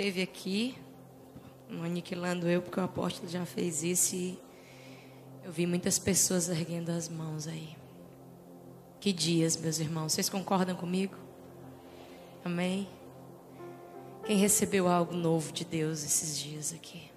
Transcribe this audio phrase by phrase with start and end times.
[0.00, 0.78] esteve aqui,
[1.68, 4.38] não aniquilando eu, porque o apóstolo já fez isso e
[5.44, 7.76] eu vi muitas pessoas erguendo as mãos aí.
[8.98, 10.14] Que dias, meus irmãos.
[10.14, 11.14] Vocês concordam comigo?
[12.42, 12.88] Amém?
[14.24, 17.10] Quem recebeu algo novo de Deus esses dias aqui?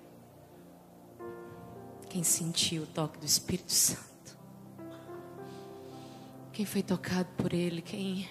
[2.10, 4.38] Quem sentiu o toque do Espírito Santo?
[6.52, 7.82] Quem foi tocado por Ele?
[7.82, 8.28] Quem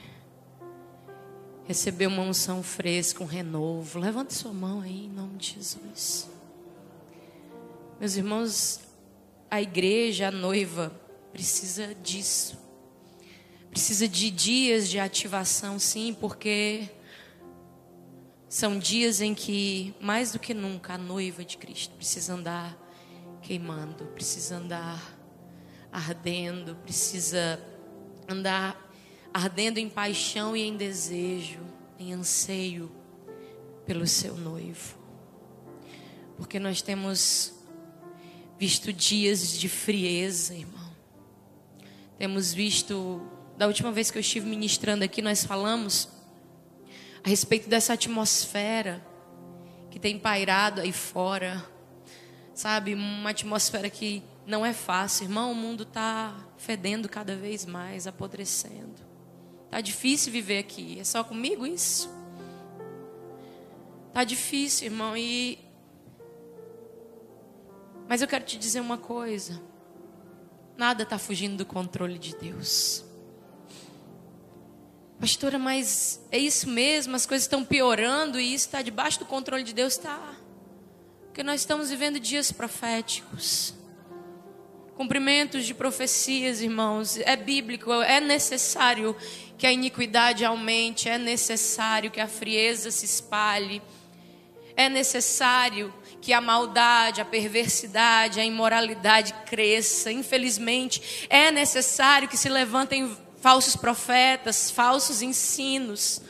[1.67, 3.99] recebeu uma unção fresca, um renovo?
[3.99, 6.29] Levante sua mão aí em nome de Jesus.
[7.99, 8.81] Meus irmãos,
[9.51, 10.93] a igreja, a noiva,
[11.33, 12.59] precisa disso.
[13.71, 16.91] Precisa de dias de ativação, sim, porque
[18.49, 22.77] são dias em que, mais do que nunca, a noiva de Cristo precisa andar
[23.41, 25.19] queimando, precisa andar
[25.91, 27.59] ardendo, precisa
[28.29, 28.92] andar
[29.33, 31.61] ardendo em paixão e em desejo,
[31.99, 32.91] em anseio
[33.87, 34.99] pelo seu noivo.
[36.37, 37.55] Porque nós temos
[38.59, 40.93] visto dias de frieza, irmão.
[42.19, 43.23] Temos visto,
[43.57, 46.09] da última vez que eu estive ministrando aqui, nós falamos
[47.25, 49.05] a respeito dessa atmosfera
[49.91, 51.65] que tem pairado aí fora.
[52.55, 55.53] Sabe, uma atmosfera que não é fácil, irmão.
[55.53, 59.12] O mundo está fedendo cada vez mais, apodrecendo.
[59.73, 61.01] Tá difícil viver aqui.
[61.01, 62.11] É só comigo isso?
[64.13, 65.17] Tá difícil, irmão.
[65.17, 65.59] E
[68.07, 69.63] mas eu quero te dizer uma coisa.
[70.77, 73.03] Nada está fugindo do controle de Deus.
[75.19, 77.17] Pastora, mas é isso mesmo?
[77.17, 79.95] As coisas estão piorando e isso está debaixo do controle de Deus?
[79.95, 80.37] Está.
[81.29, 83.73] Porque nós estamos vivendo dias proféticos.
[84.97, 87.19] Cumprimentos de profecias, irmãos.
[87.19, 89.17] É bíblico, é necessário
[89.57, 93.83] que a iniquidade aumente, é necessário que a frieza se espalhe.
[94.77, 100.13] É necessário que a maldade, a perversidade, a imoralidade cresça.
[100.13, 106.23] Infelizmente, é necessário que se levantem falsos profetas, falsos ensinos.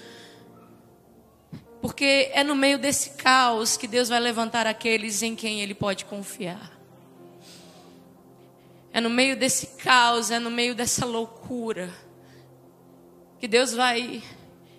[1.81, 6.05] Porque é no meio desse caos que Deus vai levantar aqueles em quem Ele pode
[6.05, 6.72] confiar.
[8.93, 11.93] É no meio desse caos, é no meio dessa loucura,
[13.39, 14.23] que Deus vai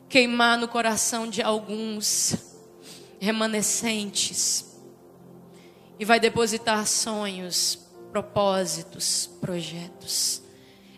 [0.08, 2.36] queimar no coração de alguns
[3.20, 4.78] remanescentes
[6.00, 7.80] e vai depositar sonhos,
[8.12, 10.42] propósitos, projetos.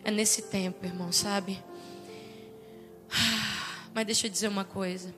[0.04, 1.62] É nesse tempo, irmão, sabe?
[3.94, 5.14] Mas deixa eu dizer uma coisa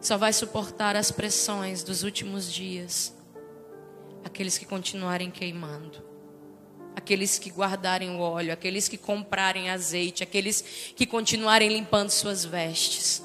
[0.00, 3.14] só vai suportar as pressões dos últimos dias
[4.24, 6.02] aqueles que continuarem queimando,
[6.94, 10.64] aqueles que guardarem o óleo, aqueles que comprarem azeite, aqueles
[10.94, 13.22] que continuarem limpando suas vestes.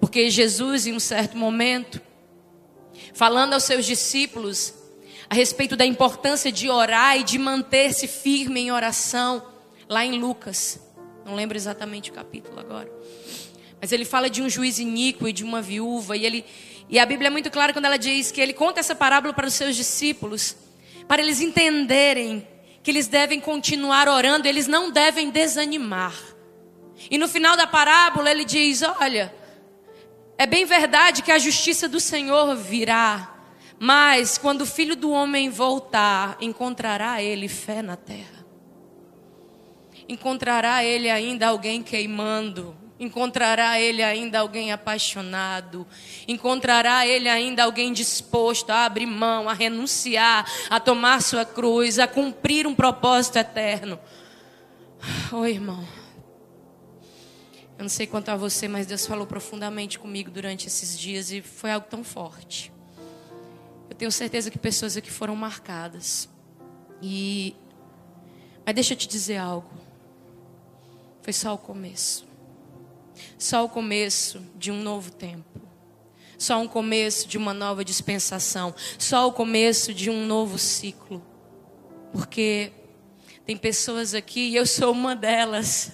[0.00, 2.00] Porque Jesus, em um certo momento,
[3.14, 4.74] falando aos seus discípulos
[5.28, 9.42] a respeito da importância de orar e de manter-se firme em oração,
[9.88, 10.80] lá em Lucas,
[11.24, 12.90] não lembro exatamente o capítulo agora.
[13.80, 16.16] Mas ele fala de um juiz iníquo e de uma viúva.
[16.16, 16.44] E, ele,
[16.88, 19.46] e a Bíblia é muito clara quando ela diz que ele conta essa parábola para
[19.46, 20.56] os seus discípulos,
[21.08, 22.46] para eles entenderem
[22.82, 26.14] que eles devem continuar orando, eles não devem desanimar.
[27.10, 29.34] E no final da parábola ele diz: Olha,
[30.36, 33.34] é bem verdade que a justiça do Senhor virá,
[33.78, 38.44] mas quando o filho do homem voltar, encontrará ele fé na terra.
[40.08, 45.84] Encontrará ele ainda alguém queimando Encontrará ele ainda alguém apaixonado.
[46.28, 52.06] Encontrará ele ainda alguém disposto a abrir mão, a renunciar, a tomar sua cruz, a
[52.06, 53.98] cumprir um propósito eterno.
[55.32, 55.84] Oi, irmão.
[57.76, 61.42] Eu não sei quanto a você, mas Deus falou profundamente comigo durante esses dias e
[61.42, 62.72] foi algo tão forte.
[63.90, 66.28] Eu tenho certeza que pessoas aqui foram marcadas.
[67.02, 67.56] E
[68.64, 69.68] mas deixa eu te dizer algo.
[71.20, 72.31] Foi só o começo.
[73.38, 75.60] Só o começo de um novo tempo.
[76.38, 78.74] Só um começo de uma nova dispensação.
[78.98, 81.24] Só o começo de um novo ciclo.
[82.12, 82.72] Porque
[83.46, 85.92] tem pessoas aqui, e eu sou uma delas,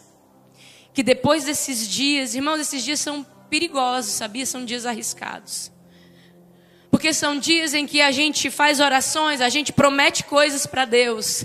[0.93, 4.45] que depois desses dias, irmãos, esses dias são perigosos, sabia?
[4.45, 5.71] São dias arriscados.
[6.91, 11.45] Porque são dias em que a gente faz orações, a gente promete coisas para Deus.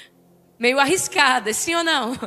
[0.58, 2.18] Meio arriscadas, sim ou não?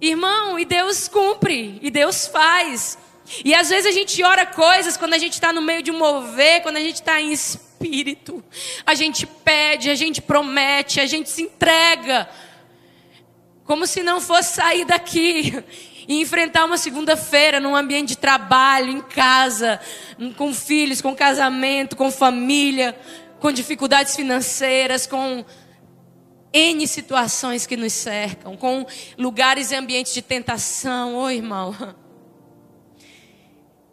[0.00, 2.96] Irmão, e Deus cumpre, e Deus faz.
[3.44, 6.62] E às vezes a gente ora coisas quando a gente está no meio de mover,
[6.62, 8.42] quando a gente está em espírito.
[8.86, 12.28] A gente pede, a gente promete, a gente se entrega.
[13.64, 15.62] Como se não fosse sair daqui
[16.08, 19.78] e enfrentar uma segunda-feira num ambiente de trabalho, em casa,
[20.36, 22.98] com filhos, com casamento, com família,
[23.40, 25.44] com dificuldades financeiras, com
[26.58, 28.84] N situações que nos cercam, com
[29.16, 31.14] lugares e ambientes de tentação.
[31.14, 31.72] Ô irmão,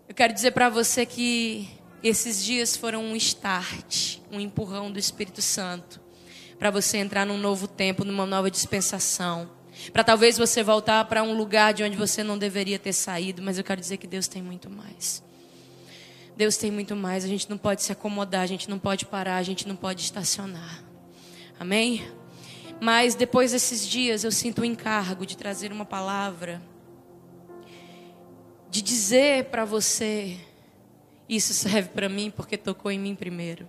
[0.09, 1.69] eu quero dizer para você que
[2.01, 6.01] esses dias foram um start, um empurrão do Espírito Santo,
[6.57, 9.47] para você entrar num novo tempo, numa nova dispensação.
[9.93, 13.59] Para talvez você voltar para um lugar de onde você não deveria ter saído, mas
[13.59, 15.23] eu quero dizer que Deus tem muito mais.
[16.35, 19.37] Deus tem muito mais, a gente não pode se acomodar, a gente não pode parar,
[19.37, 20.83] a gente não pode estacionar.
[21.59, 22.03] Amém?
[22.81, 26.61] Mas depois desses dias eu sinto o encargo de trazer uma palavra,
[28.69, 30.37] de dizer para você,
[31.29, 33.67] isso serve para mim porque tocou em mim primeiro,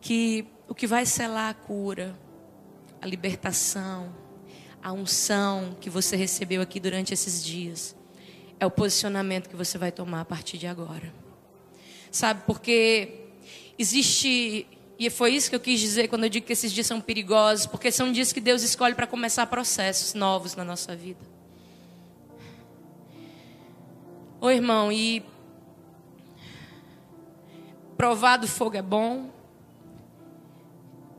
[0.00, 2.14] que o que vai selar a cura,
[3.00, 4.14] a libertação,
[4.82, 7.96] a unção que você recebeu aqui durante esses dias,
[8.58, 11.12] é o posicionamento que você vai tomar a partir de agora.
[12.10, 13.28] Sabe, porque
[13.78, 14.66] existe
[15.00, 17.64] e foi isso que eu quis dizer quando eu digo que esses dias são perigosos,
[17.64, 21.20] porque são dias que Deus escolhe para começar processos novos na nossa vida.
[24.38, 25.24] Ô irmão, e
[27.96, 29.30] provar do fogo é bom,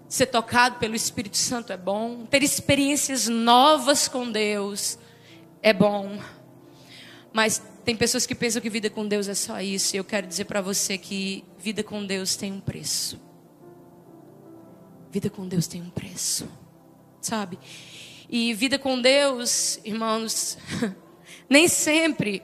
[0.08, 5.00] ser tocado pelo Espírito Santo é bom, ter experiências novas com Deus
[5.60, 6.20] é bom.
[7.34, 9.96] Mas tem pessoas que pensam que vida com Deus é só isso.
[9.96, 13.31] E eu quero dizer para você que vida com Deus tem um preço.
[15.12, 16.48] Vida com Deus tem um preço,
[17.20, 17.60] sabe?
[18.30, 20.58] E vida com Deus, irmãos,
[21.50, 22.42] nem sempre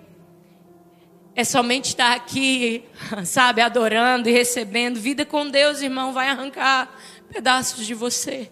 [1.33, 2.83] é somente estar aqui,
[3.25, 4.99] sabe, adorando e recebendo.
[4.99, 6.93] Vida com Deus, irmão, vai arrancar
[7.31, 8.51] pedaços de você.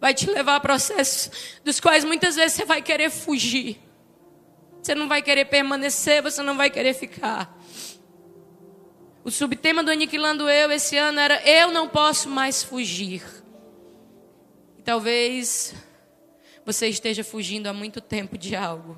[0.00, 3.78] Vai te levar a processos dos quais muitas vezes você vai querer fugir.
[4.82, 7.56] Você não vai querer permanecer, você não vai querer ficar.
[9.28, 13.22] O subtema do Aniquilando Eu esse ano era Eu não posso mais fugir.
[14.82, 15.74] Talvez
[16.64, 18.96] você esteja fugindo há muito tempo de algo.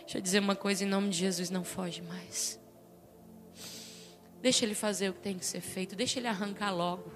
[0.00, 2.60] Deixa eu dizer uma coisa em nome de Jesus, não foge mais.
[4.42, 7.10] Deixa ele fazer o que tem que ser feito, deixa ele arrancar logo.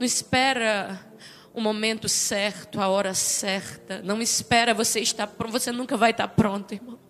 [0.00, 0.98] Não espera
[1.52, 4.00] o momento certo, a hora certa.
[4.00, 7.05] Não espera você estar pronto, você nunca vai estar pronto, irmão.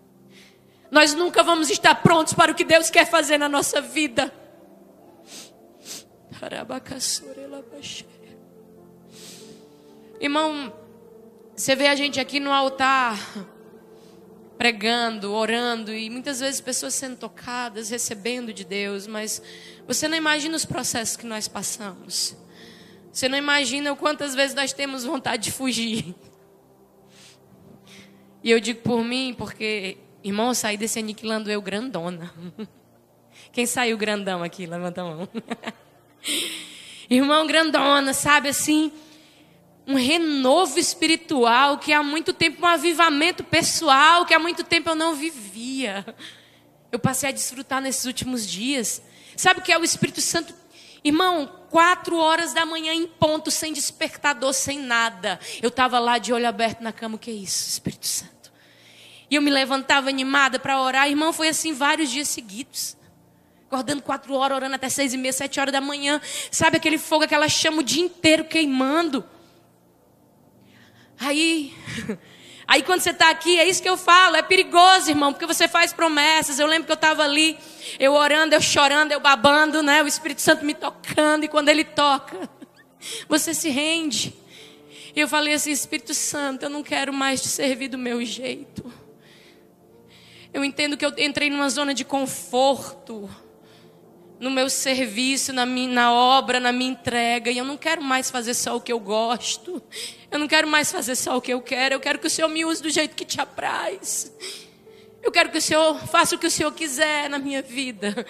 [0.89, 4.33] Nós nunca vamos estar prontos para o que Deus quer fazer na nossa vida.
[10.19, 10.73] Irmão,
[11.55, 13.17] você vê a gente aqui no altar,
[14.57, 19.41] pregando, orando, e muitas vezes pessoas sendo tocadas, recebendo de Deus, mas
[19.85, 22.35] você não imagina os processos que nós passamos.
[23.11, 26.15] Você não imagina quantas vezes nós temos vontade de fugir.
[28.43, 32.33] E eu digo por mim, porque Irmão, eu saí desse aniquilando eu grandona.
[33.53, 34.65] Quem saiu grandão aqui?
[34.65, 35.29] Levanta a mão.
[37.09, 38.91] Irmão grandona, sabe assim?
[39.87, 44.95] Um renovo espiritual que há muito tempo, um avivamento pessoal que há muito tempo eu
[44.95, 46.05] não vivia.
[46.91, 49.01] Eu passei a desfrutar nesses últimos dias.
[49.37, 50.53] Sabe o que é o Espírito Santo?
[51.05, 55.39] Irmão, quatro horas da manhã em ponto, sem despertador, sem nada.
[55.61, 57.15] Eu estava lá de olho aberto na cama.
[57.15, 58.36] O que é isso, Espírito Santo?
[59.29, 61.09] E eu me levantava animada para orar.
[61.09, 62.95] Irmão, foi assim vários dias seguidos.
[63.67, 66.21] Acordando quatro horas, orando até seis e meia, sete horas da manhã.
[66.49, 69.25] Sabe aquele fogo, aquela chama o dia inteiro queimando.
[71.19, 71.75] Aí,
[72.65, 74.37] aí quando você está aqui, é isso que eu falo.
[74.37, 76.59] É perigoso, irmão, porque você faz promessas.
[76.59, 77.57] Eu lembro que eu estava ali,
[77.99, 80.01] eu orando, eu chorando, eu babando, né?
[80.01, 81.43] O Espírito Santo me tocando.
[81.43, 82.49] E quando Ele toca,
[83.27, 84.33] você se rende.
[85.13, 88.85] E eu falei assim, Espírito Santo, eu não quero mais te servir do meu jeito.
[90.57, 93.29] Eu entendo que eu entrei numa zona de conforto
[94.39, 98.31] no meu serviço, na, minha, na obra, na minha entrega, e eu não quero mais
[98.31, 99.79] fazer só o que eu gosto.
[100.31, 101.93] Eu não quero mais fazer só o que eu quero.
[101.93, 104.35] Eu quero que o Senhor me use do jeito que te apraz.
[105.21, 108.25] Eu quero que o Senhor faça o que o Senhor quiser na minha vida.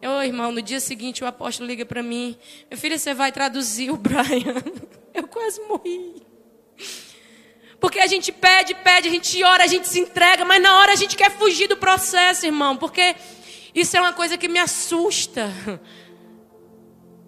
[0.00, 2.36] Ô oh, irmão, no dia seguinte o apóstolo liga para mim:
[2.70, 4.62] Meu filho, você vai traduzir o Brian.
[5.12, 6.22] Eu quase morri.
[7.80, 10.92] Porque a gente pede, pede, a gente ora, a gente se entrega, mas na hora
[10.92, 13.14] a gente quer fugir do processo, irmão, porque
[13.74, 15.52] isso é uma coisa que me assusta.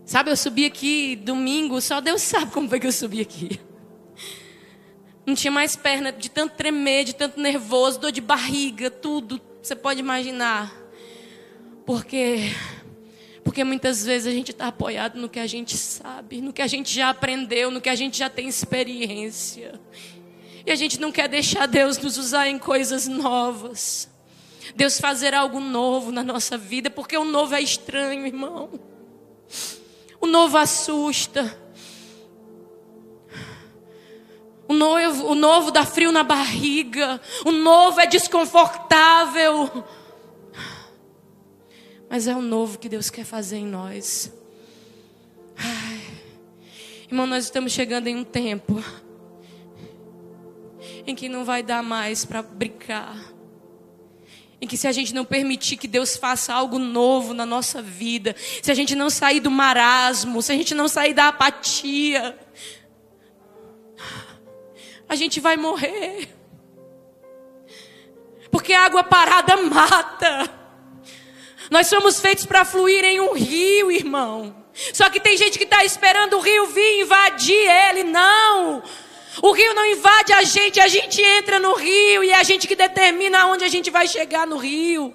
[0.04, 3.60] Sabe, eu subi aqui domingo, só Deus sabe como foi que eu subi aqui.
[5.24, 9.76] Não tinha mais perna, de tanto tremer, de tanto nervoso, dor de barriga, tudo, você
[9.76, 10.74] pode imaginar.
[11.86, 12.52] Porque
[13.44, 16.66] Porque muitas vezes a gente está apoiado no que a gente sabe, no que a
[16.66, 19.80] gente já aprendeu, no que a gente já tem experiência.
[20.72, 24.08] A gente não quer deixar Deus nos usar em coisas novas.
[24.76, 28.70] Deus fazer algo novo na nossa vida, porque o novo é estranho, irmão.
[30.20, 31.58] O novo assusta.
[34.68, 37.20] O novo, o novo dá frio na barriga.
[37.44, 39.84] O novo é desconfortável.
[42.08, 44.32] Mas é o novo que Deus quer fazer em nós.
[45.56, 46.00] Ai.
[47.08, 48.80] Irmão, nós estamos chegando em um tempo
[51.10, 53.16] em que não vai dar mais para brincar.
[54.60, 58.34] Em que se a gente não permitir que Deus faça algo novo na nossa vida,
[58.62, 62.38] se a gente não sair do marasmo, se a gente não sair da apatia,
[65.08, 66.28] a gente vai morrer.
[68.50, 70.50] Porque água parada mata.
[71.70, 74.64] Nós somos feitos para fluir em um rio, irmão.
[74.92, 78.04] Só que tem gente que está esperando o rio vir invadir ele.
[78.04, 78.82] Não.
[79.42, 82.66] O rio não invade a gente, a gente entra no rio e é a gente
[82.66, 85.14] que determina onde a gente vai chegar no rio.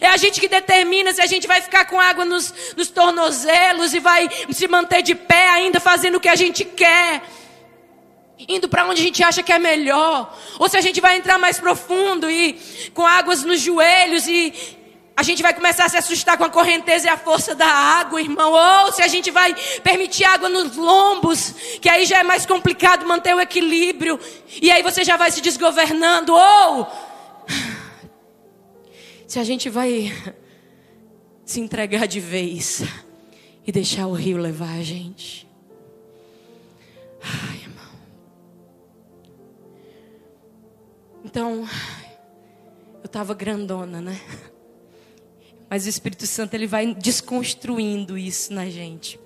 [0.00, 3.92] É a gente que determina se a gente vai ficar com água nos, nos tornozelos
[3.92, 7.22] e vai se manter de pé ainda fazendo o que a gente quer.
[8.48, 10.36] Indo para onde a gente acha que é melhor.
[10.58, 12.58] Ou se a gente vai entrar mais profundo e
[12.92, 14.52] com águas nos joelhos e
[15.16, 18.20] a gente vai começar a se assustar com a correnteza e a força da água,
[18.20, 18.52] irmão.
[18.52, 23.06] Ou se a gente vai permitir água nos lombos, que aí já é mais complicado
[23.06, 24.18] manter o equilíbrio.
[24.60, 26.34] E aí você já vai se desgovernando.
[26.34, 26.88] Ou
[29.28, 30.12] se a gente vai
[31.44, 32.82] se entregar de vez
[33.64, 35.48] e deixar o rio levar a gente.
[37.22, 37.84] Ai, irmão.
[41.24, 41.68] Então,
[42.96, 44.20] eu estava grandona, né?
[45.74, 49.18] Mas o Espírito Santo ele vai desconstruindo isso na gente.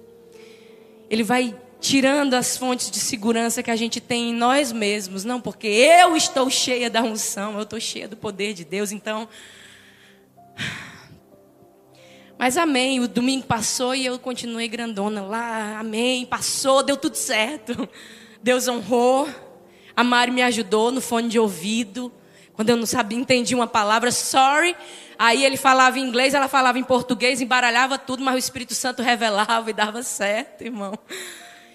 [1.10, 5.42] Ele vai tirando as fontes de segurança que a gente tem em nós mesmos, não
[5.42, 9.28] porque eu estou cheia da unção, eu estou cheia do poder de Deus, então.
[12.38, 17.86] Mas amém, o domingo passou e eu continuei grandona lá, amém, passou, deu tudo certo.
[18.42, 19.28] Deus honrou,
[19.94, 22.10] a Mari me ajudou no fone de ouvido,
[22.54, 24.74] quando eu não sabia, entendi uma palavra, sorry,
[25.18, 29.02] Aí ele falava em inglês, ela falava em português, embaralhava tudo, mas o Espírito Santo
[29.02, 30.96] revelava e dava certo, irmão.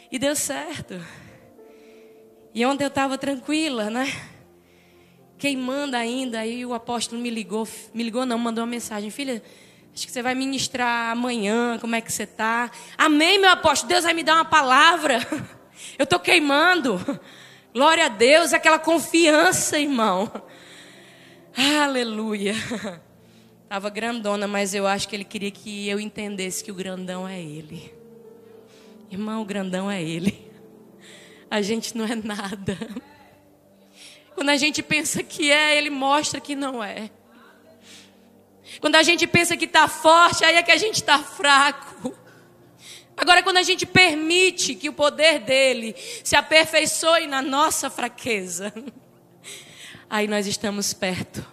[0.09, 1.03] E deu certo.
[2.55, 4.09] E ontem eu estava tranquila, né?
[5.37, 9.43] Queimando ainda, aí o apóstolo me ligou, me ligou não, mandou uma mensagem, filha,
[9.93, 12.71] acho que você vai ministrar amanhã, como é que você está?
[12.97, 15.19] Amém, meu apóstolo, Deus vai me dar uma palavra.
[15.99, 17.19] Eu estou queimando.
[17.73, 20.31] Glória a Deus, aquela confiança, irmão.
[21.83, 22.55] Aleluia.
[23.73, 27.41] Estava grandona, mas eu acho que ele queria que eu entendesse que o grandão é
[27.41, 27.91] ele.
[29.09, 30.47] Irmão, o grandão é ele.
[31.49, 32.77] A gente não é nada.
[34.35, 37.09] Quando a gente pensa que é, ele mostra que não é.
[38.79, 42.15] Quando a gente pensa que está forte, aí é que a gente está fraco.
[43.17, 48.71] Agora, quando a gente permite que o poder dele se aperfeiçoe na nossa fraqueza,
[50.07, 51.52] aí nós estamos perto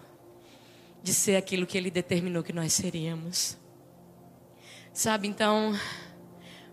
[1.03, 3.57] de ser aquilo que Ele determinou que nós seríamos.
[4.93, 5.79] Sabe, então,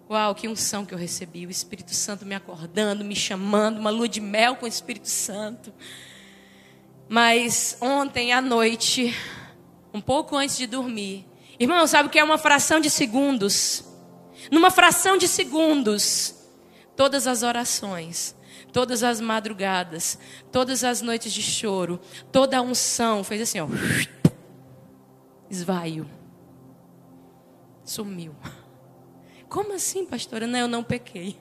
[0.10, 1.46] uau, que unção que eu recebi.
[1.46, 5.74] O Espírito Santo me acordando, me chamando, uma lua de mel com o Espírito Santo.
[7.08, 9.16] Mas ontem à noite,
[9.94, 11.26] um pouco antes de dormir,
[11.60, 13.86] irmão, sabe o que é uma fração de segundos?
[14.52, 16.36] Numa fração de segundos,
[16.96, 18.36] todas as orações,
[18.74, 20.20] todas as madrugadas,
[20.52, 22.00] todas as noites de choro,
[22.32, 23.68] toda a unção fez assim, ó
[25.50, 26.06] esvaiu.
[27.84, 28.36] Sumiu.
[29.50, 30.46] Como assim, pastora?
[30.46, 31.38] Não, eu não pequei.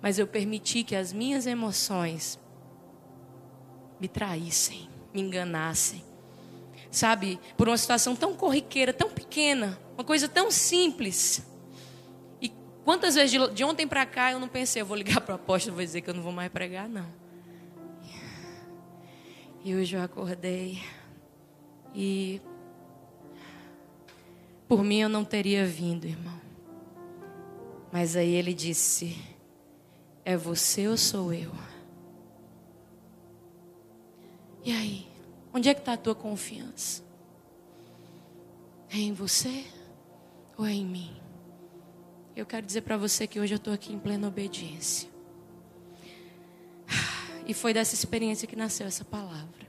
[0.00, 2.38] Mas eu permiti que as minhas emoções
[3.98, 6.04] me traíssem, me enganassem.
[6.90, 11.44] Sabe, por uma situação tão corriqueira, tão pequena, uma coisa tão simples.
[12.40, 12.50] E
[12.84, 15.36] quantas vezes de, de ontem para cá eu não pensei, eu vou ligar para o
[15.36, 17.06] apóstolo, vou dizer que eu não vou mais pregar, não.
[19.64, 20.80] E hoje eu acordei
[21.92, 22.40] e
[24.68, 26.40] por mim eu não teria vindo, irmão.
[27.92, 29.16] Mas aí ele disse:
[30.24, 31.52] É você ou sou eu?
[34.64, 35.06] E aí?
[35.52, 37.02] Onde é que está a tua confiança?
[38.90, 39.64] É em você
[40.56, 41.16] ou é em mim?
[42.34, 45.08] Eu quero dizer para você que hoje eu estou aqui em plena obediência.
[47.46, 49.65] E foi dessa experiência que nasceu essa palavra.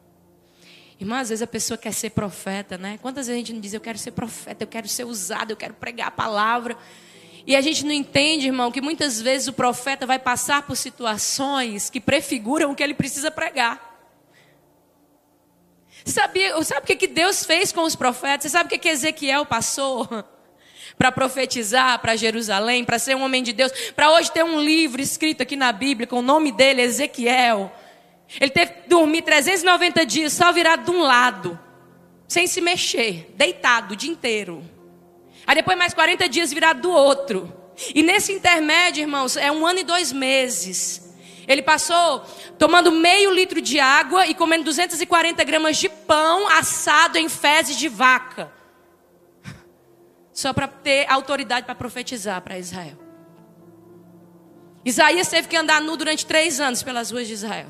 [0.99, 2.97] Irmã, às vezes a pessoa quer ser profeta, né?
[3.01, 5.57] Quantas vezes a gente não diz, eu quero ser profeta, eu quero ser usado, eu
[5.57, 6.75] quero pregar a palavra.
[7.45, 11.89] E a gente não entende, irmão, que muitas vezes o profeta vai passar por situações
[11.89, 13.87] que prefiguram o que ele precisa pregar.
[16.03, 18.43] Sabe, sabe o que, Deus fez com os profetas?
[18.43, 20.07] Você sabe o que Ezequiel passou?
[20.97, 24.99] Para profetizar para Jerusalém, para ser um homem de Deus, para hoje ter um livro
[24.99, 27.71] escrito aqui na Bíblia com o nome dele, Ezequiel.
[28.39, 31.57] Ele teve que dormir 390 dias só virado de um lado,
[32.27, 34.63] sem se mexer, deitado o dia inteiro.
[35.45, 37.53] Aí depois mais 40 dias virado do outro.
[37.95, 41.07] E nesse intermédio, irmãos, é um ano e dois meses.
[41.47, 42.19] Ele passou
[42.59, 47.87] tomando meio litro de água e comendo 240 gramas de pão assado em fezes de
[47.87, 48.51] vaca.
[50.33, 52.97] Só para ter autoridade para profetizar para Israel.
[54.83, 57.67] Isaías teve que andar nu durante três anos pelas ruas de Israel.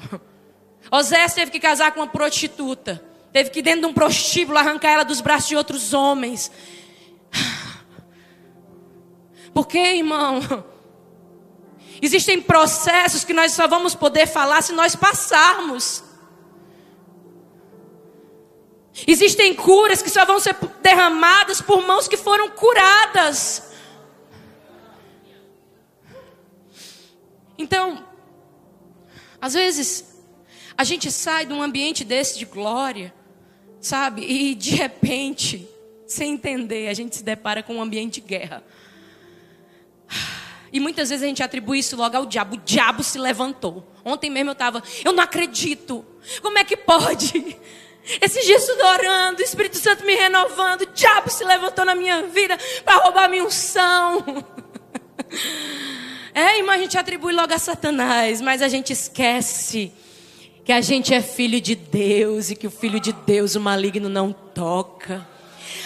[0.92, 3.04] Osés teve que casar com uma prostituta.
[3.32, 6.52] Teve que ir dentro de um prostíbulo arrancar ela dos braços de outros homens.
[9.54, 10.42] Por que, irmão?
[12.02, 16.04] Existem processos que nós só vamos poder falar se nós passarmos.
[19.06, 23.72] Existem curas que só vão ser derramadas por mãos que foram curadas.
[27.58, 28.06] Então,
[29.42, 30.17] às vezes,
[30.78, 33.12] a gente sai de um ambiente desse de glória,
[33.82, 34.22] sabe?
[34.22, 35.68] E de repente,
[36.06, 38.64] sem entender, a gente se depara com um ambiente de guerra.
[40.72, 42.56] E muitas vezes a gente atribui isso logo ao diabo.
[42.56, 43.92] O diabo se levantou.
[44.06, 46.06] Ontem mesmo eu estava, eu não acredito.
[46.42, 47.58] Como é que pode?
[48.22, 52.24] Esses dias eu orando, o Espírito Santo me renovando, o diabo se levantou na minha
[52.24, 54.24] vida para roubar minha unção.
[56.34, 59.92] É, irmã, a gente atribui logo a Satanás, mas a gente esquece
[60.68, 64.10] que a gente é filho de Deus e que o filho de Deus o maligno
[64.10, 65.26] não toca.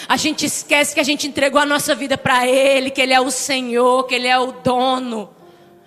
[0.08, 3.20] A gente esquece que a gente entregou a nossa vida para Ele, que Ele é
[3.20, 5.30] o Senhor, que Ele é o dono.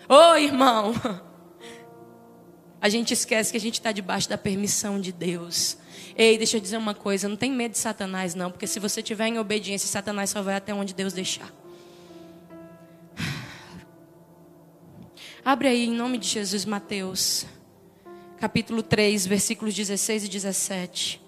[0.08, 0.95] Ô oh, irmão,
[2.79, 5.77] a gente esquece que a gente está debaixo da permissão de Deus.
[6.15, 9.03] Ei, deixa eu dizer uma coisa: não tem medo de Satanás, não, porque se você
[9.03, 11.53] tiver em obediência, Satanás só vai até onde Deus deixar.
[15.43, 17.45] Abre aí, em nome de Jesus, Mateus,
[18.39, 21.26] capítulo 3, versículos 16 e 17.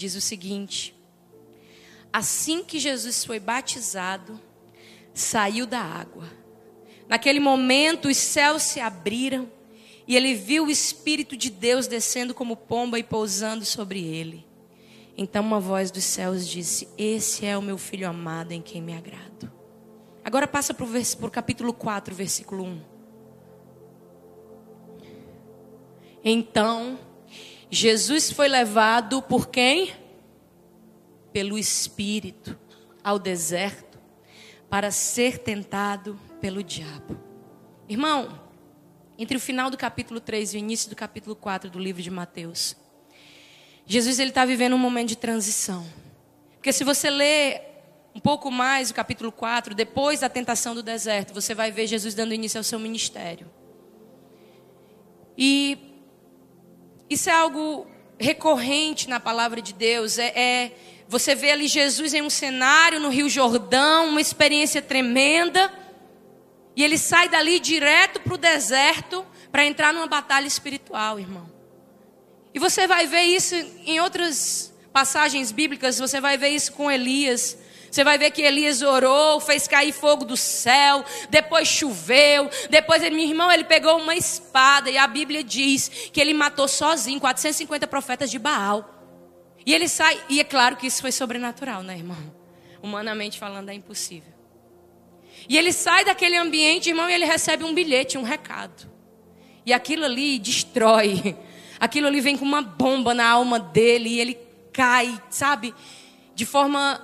[0.00, 0.94] diz o seguinte:
[2.10, 4.40] Assim que Jesus foi batizado,
[5.12, 6.26] saiu da água.
[7.06, 9.50] Naquele momento os céus se abriram
[10.10, 14.44] e ele viu o Espírito de Deus descendo como pomba e pousando sobre ele.
[15.16, 18.92] Então uma voz dos céus disse: Esse é o meu filho amado em quem me
[18.92, 19.48] agrado.
[20.24, 22.82] Agora passa para o capítulo 4, versículo 1.
[26.24, 26.98] Então
[27.70, 29.92] Jesus foi levado por quem?
[31.32, 32.58] Pelo Espírito
[33.04, 33.96] ao deserto
[34.68, 37.16] para ser tentado pelo diabo.
[37.88, 38.49] Irmão,
[39.22, 42.10] entre o final do capítulo 3 e o início do capítulo 4 do livro de
[42.10, 42.74] Mateus,
[43.84, 45.86] Jesus ele está vivendo um momento de transição.
[46.56, 47.60] Porque se você ler
[48.14, 52.14] um pouco mais o capítulo 4, depois da tentação do deserto, você vai ver Jesus
[52.14, 53.50] dando início ao seu ministério.
[55.36, 55.76] E
[57.10, 57.86] isso é algo
[58.18, 60.18] recorrente na palavra de Deus.
[60.18, 60.72] É, é,
[61.06, 65.70] você vê ali Jesus em um cenário no Rio Jordão, uma experiência tremenda,
[66.80, 71.46] e ele sai dali direto para o deserto para entrar numa batalha espiritual, irmão.
[72.54, 75.98] E você vai ver isso em outras passagens bíblicas.
[75.98, 77.58] Você vai ver isso com Elias.
[77.90, 83.18] Você vai ver que Elias orou, fez cair fogo do céu, depois choveu, depois, meu
[83.18, 88.30] irmão, ele pegou uma espada e a Bíblia diz que ele matou sozinho 450 profetas
[88.30, 88.88] de Baal.
[89.66, 92.16] E ele sai, e é claro que isso foi sobrenatural, né, irmão?
[92.82, 94.39] Humanamente falando, é impossível.
[95.48, 98.90] E ele sai daquele ambiente, irmão, e ele recebe um bilhete, um recado.
[99.64, 101.36] E aquilo ali destrói.
[101.78, 104.38] Aquilo ali vem com uma bomba na alma dele e ele
[104.72, 105.74] cai, sabe?
[106.34, 107.02] De forma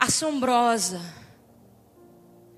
[0.00, 1.00] assombrosa.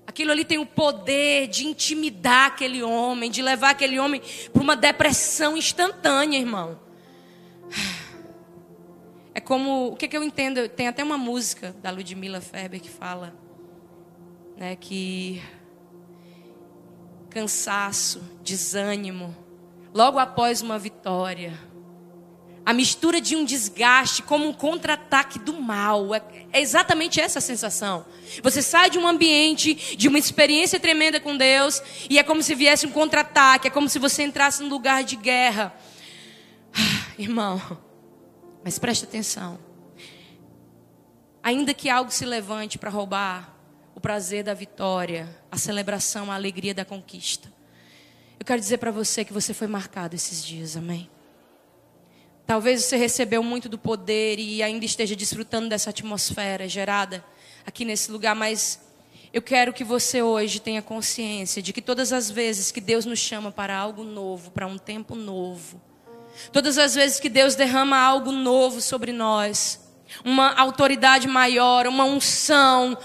[0.07, 4.21] Aquilo ali tem o poder de intimidar aquele homem, de levar aquele homem
[4.53, 6.79] para uma depressão instantânea, irmão.
[9.33, 10.69] É como, o que, que eu entendo?
[10.69, 13.35] Tem até uma música da Ludmilla Ferber que fala,
[14.57, 15.41] né, que
[17.29, 19.35] cansaço, desânimo,
[19.93, 21.59] logo após uma vitória,
[22.67, 26.15] A mistura de um desgaste como um contra-ataque do mal.
[26.15, 28.03] É, é exatamente essa a sensação.
[28.41, 32.55] Você sai de um ambiente, de uma experiência tremenda com Deus, e é como se
[32.55, 35.75] viesse um contra-ataque, é como se você entrasse num lugar de guerra.
[36.73, 37.61] Ah, irmão,
[38.63, 39.59] mas preste atenção.
[41.43, 43.54] Ainda que algo se levante para roubar
[43.95, 47.51] o prazer da vitória, a celebração, a alegria da conquista,
[48.37, 51.09] eu quero dizer para você que você foi marcado esses dias, amém?
[52.45, 57.25] Talvez você recebeu muito do poder e ainda esteja desfrutando dessa atmosfera gerada
[57.65, 58.79] aqui nesse lugar, mas
[59.33, 63.17] eu quero que você hoje tenha consciência de que todas as vezes que Deus nos
[63.17, 65.81] chama para algo novo, para um tempo novo,
[66.51, 69.79] todas as vezes que Deus derrama algo novo sobre nós,
[70.23, 72.95] uma autoridade maior, uma unção,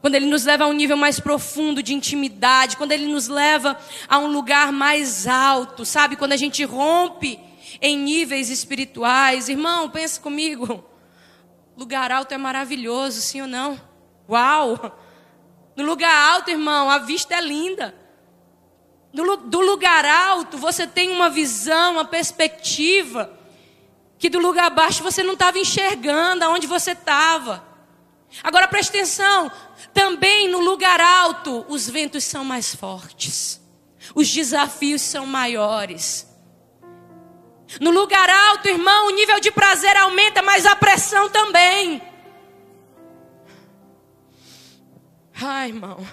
[0.00, 3.78] quando Ele nos leva a um nível mais profundo de intimidade, quando Ele nos leva
[4.08, 6.16] a um lugar mais alto, sabe?
[6.16, 7.38] Quando a gente rompe
[7.80, 9.48] em níveis espirituais.
[9.48, 10.84] Irmão, pensa comigo.
[11.76, 13.80] Lugar alto é maravilhoso, sim ou não?
[14.28, 14.98] Uau!
[15.76, 17.94] No lugar alto, irmão, a vista é linda.
[19.12, 23.32] Do, lugar alto, você tem uma visão, uma perspectiva,
[24.18, 27.64] que do lugar baixo você não estava enxergando aonde você estava.
[28.42, 29.50] Agora preste atenção,
[29.92, 33.60] também no lugar alto, os ventos são mais fortes,
[34.14, 36.26] os desafios são maiores.
[37.80, 42.02] No lugar alto, irmão, o nível de prazer aumenta, mas a pressão também.
[45.34, 46.04] Ai, irmão.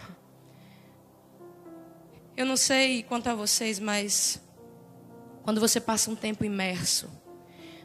[2.36, 4.40] Eu não sei quanto a vocês, mas
[5.44, 7.10] quando você passa um tempo imerso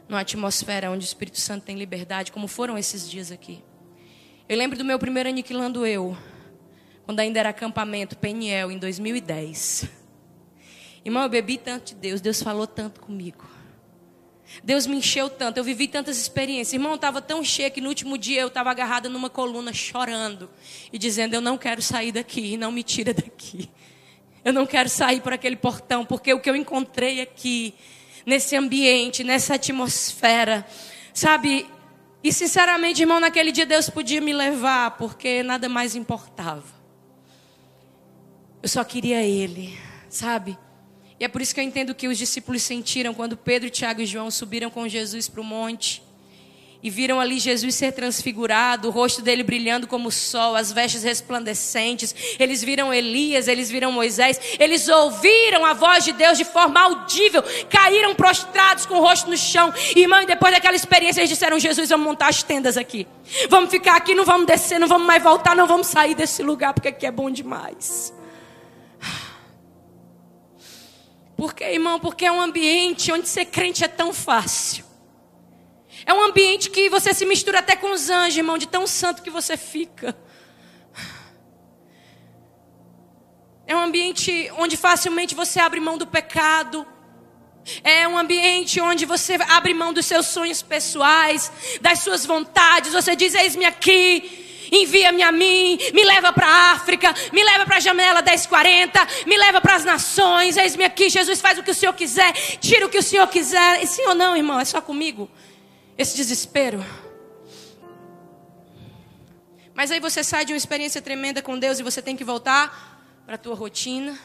[0.07, 3.63] numa atmosfera onde o Espírito Santo tem liberdade, como foram esses dias aqui.
[4.47, 6.17] Eu lembro do meu primeiro aniquilando eu,
[7.05, 9.87] quando ainda era acampamento Peniel, em 2010.
[11.05, 13.47] Irmão, eu bebi tanto de Deus, Deus falou tanto comigo.
[14.61, 16.73] Deus me encheu tanto, eu vivi tantas experiências.
[16.73, 20.49] Irmão, estava tão cheio que no último dia eu estava agarrada numa coluna chorando
[20.91, 23.69] e dizendo: Eu não quero sair daqui, não me tira daqui.
[24.43, 27.73] Eu não quero sair por aquele portão, porque o que eu encontrei aqui,
[28.25, 30.67] nesse ambiente, nessa atmosfera,
[31.13, 31.65] sabe?
[32.23, 36.63] E sinceramente, irmão, naquele dia Deus podia me levar, porque nada mais importava.
[38.61, 39.77] Eu só queria Ele,
[40.09, 40.57] sabe?
[41.19, 44.05] E é por isso que eu entendo que os discípulos sentiram quando Pedro, Tiago e
[44.05, 46.01] João subiram com Jesus para o monte
[46.83, 51.01] e viram ali Jesus ser transfigurado, o rosto dele brilhando como o sol, as vestes
[51.01, 52.13] resplandecentes.
[52.37, 57.41] Eles viram Elias, eles viram Moisés, eles ouviram a voz de Deus de forma audível,
[57.69, 59.73] caíram prostrados com o rosto no chão.
[59.95, 63.07] Irmão, e depois daquela experiência, eles disseram: Jesus, vamos montar as tendas aqui.
[63.49, 66.73] Vamos ficar aqui, não vamos descer, não vamos mais voltar, não vamos sair desse lugar,
[66.73, 68.13] porque aqui é bom demais.
[71.37, 71.97] Por quê, irmão?
[71.97, 74.92] Porque é um ambiente onde ser crente é tão fácil.
[76.05, 79.21] É um ambiente que você se mistura até com os anjos, irmão, de tão santo
[79.21, 80.15] que você fica.
[83.65, 86.85] É um ambiente onde facilmente você abre mão do pecado.
[87.81, 92.91] É um ambiente onde você abre mão dos seus sonhos pessoais, das suas vontades.
[92.91, 97.77] Você diz: Eis-me aqui, envia-me a mim, me leva para a África, me leva para
[97.77, 101.75] a janela 1040, me leva para as nações, eis-me aqui, Jesus faz o que o
[101.75, 103.81] Senhor quiser, tira o que o Senhor quiser.
[103.81, 105.31] E sim ou não, irmão, é só comigo.
[105.97, 106.83] Esse desespero.
[109.73, 113.21] Mas aí você sai de uma experiência tremenda com Deus e você tem que voltar
[113.25, 114.17] para a tua rotina.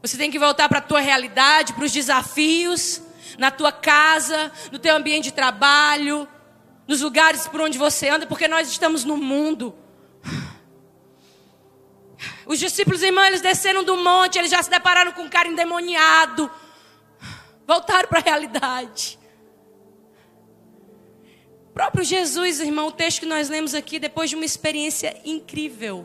[0.00, 3.00] Você tem que voltar para a tua realidade, para os desafios,
[3.38, 6.26] na tua casa, no teu ambiente de trabalho,
[6.88, 9.74] nos lugares por onde você anda, porque nós estamos no mundo.
[12.46, 16.50] Os discípulos, irmãos, eles desceram do monte, eles já se depararam com um cara endemoniado.
[17.66, 19.21] Voltaram para a realidade.
[21.74, 26.04] Próprio Jesus, irmão, o texto que nós lemos aqui, depois de uma experiência incrível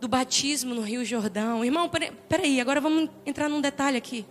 [0.00, 1.64] do batismo no Rio Jordão.
[1.64, 1.90] Irmão,
[2.28, 4.26] peraí, agora vamos entrar num detalhe aqui.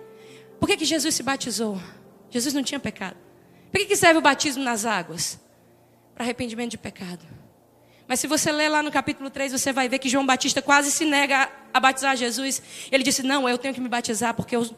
[0.60, 1.82] Por que, que Jesus se batizou?
[2.30, 3.16] Jesus não tinha pecado.
[3.72, 5.40] Por que, que serve o batismo nas águas?
[6.14, 7.26] Para arrependimento de pecado.
[8.08, 10.92] Mas se você ler lá no capítulo 3, você vai ver que João Batista quase
[10.92, 12.62] se nega a batizar Jesus.
[12.92, 14.70] Ele disse: Não, eu tenho que me batizar porque eu,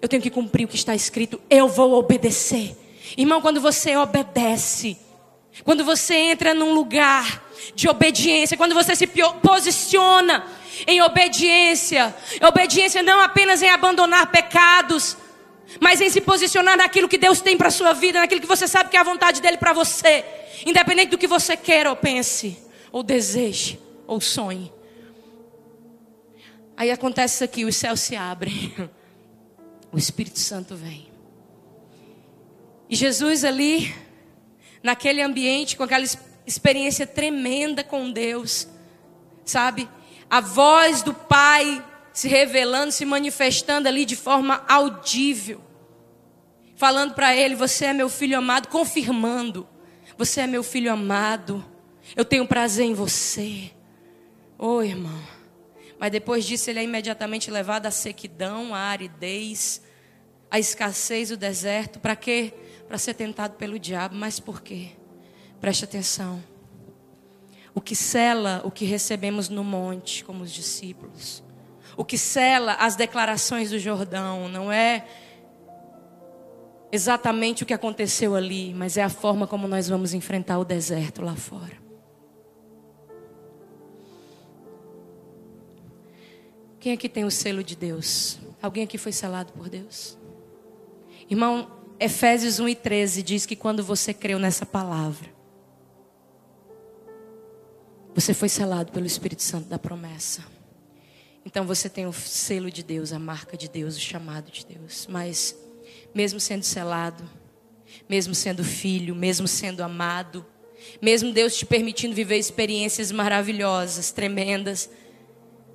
[0.00, 1.40] eu tenho que cumprir o que está escrito.
[1.50, 2.76] Eu vou obedecer.
[3.16, 4.96] Irmão, quando você obedece,
[5.64, 7.44] quando você entra num lugar
[7.74, 9.06] de obediência, quando você se
[9.42, 10.46] posiciona
[10.86, 12.14] em obediência,
[12.46, 15.16] obediência não apenas em abandonar pecados,
[15.78, 18.90] mas em se posicionar naquilo que Deus tem para sua vida, naquilo que você sabe
[18.90, 20.24] que é a vontade dele para você,
[20.64, 22.58] independente do que você queira ou pense,
[22.90, 24.72] ou deseje, ou sonhe.
[26.76, 28.74] Aí acontece isso aqui: os céus se abrem,
[29.92, 31.09] o Espírito Santo vem.
[32.90, 33.94] E Jesus ali,
[34.82, 36.04] naquele ambiente, com aquela
[36.44, 38.66] experiência tremenda com Deus,
[39.44, 39.88] sabe?
[40.28, 45.60] A voz do Pai se revelando, se manifestando ali de forma audível,
[46.74, 49.68] falando para ele: Você é meu filho amado, confirmando:
[50.18, 51.64] Você é meu filho amado,
[52.16, 53.70] eu tenho prazer em você.
[54.58, 55.40] Ô oh, irmão.
[55.96, 59.80] Mas depois disso, ele é imediatamente levado à sequidão, à aridez,
[60.50, 62.00] à escassez do deserto.
[62.00, 62.52] Para quê?
[62.90, 64.16] Para ser tentado pelo diabo.
[64.16, 64.88] Mas por quê?
[65.60, 66.42] Preste atenção.
[67.72, 71.40] O que cela o que recebemos no monte, como os discípulos.
[71.96, 75.06] O que cela as declarações do Jordão não é
[76.90, 81.22] exatamente o que aconteceu ali, mas é a forma como nós vamos enfrentar o deserto
[81.22, 81.78] lá fora.
[86.80, 88.40] Quem aqui tem o selo de Deus?
[88.60, 90.18] Alguém aqui foi selado por Deus?
[91.30, 95.28] Irmão, Efésios 1 e 13 diz que quando você creu nessa palavra,
[98.14, 100.42] você foi selado pelo Espírito Santo da promessa.
[101.44, 105.06] Então você tem o selo de Deus, a marca de Deus, o chamado de Deus.
[105.10, 105.54] Mas,
[106.14, 107.28] mesmo sendo selado,
[108.08, 110.46] mesmo sendo filho, mesmo sendo amado,
[111.02, 114.88] mesmo Deus te permitindo viver experiências maravilhosas, tremendas,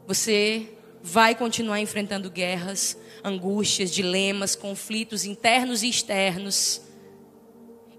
[0.07, 6.81] você vai continuar enfrentando guerras, angústias, dilemas, conflitos internos e externos.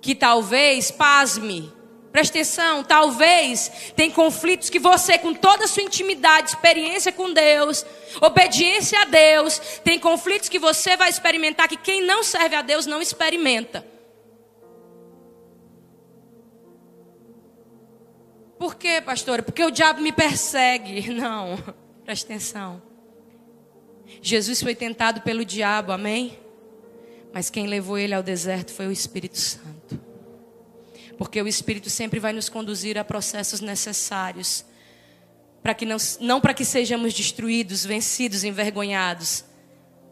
[0.01, 1.73] Que talvez, pasme,
[2.17, 7.85] Presta atenção, talvez tem conflitos que você, com toda a sua intimidade, experiência com Deus,
[8.23, 12.87] obediência a Deus, tem conflitos que você vai experimentar que quem não serve a Deus
[12.87, 13.85] não experimenta.
[18.59, 19.43] Por quê, pastora?
[19.43, 21.11] Porque o diabo me persegue.
[21.13, 21.59] Não,
[22.05, 22.86] presta atenção.
[24.27, 26.37] Jesus foi tentado pelo diabo, amém?
[27.33, 30.01] Mas quem levou ele ao deserto foi o Espírito Santo.
[31.17, 34.65] Porque o Espírito sempre vai nos conduzir a processos necessários.
[35.63, 39.45] Para que não, não para que sejamos destruídos, vencidos, envergonhados,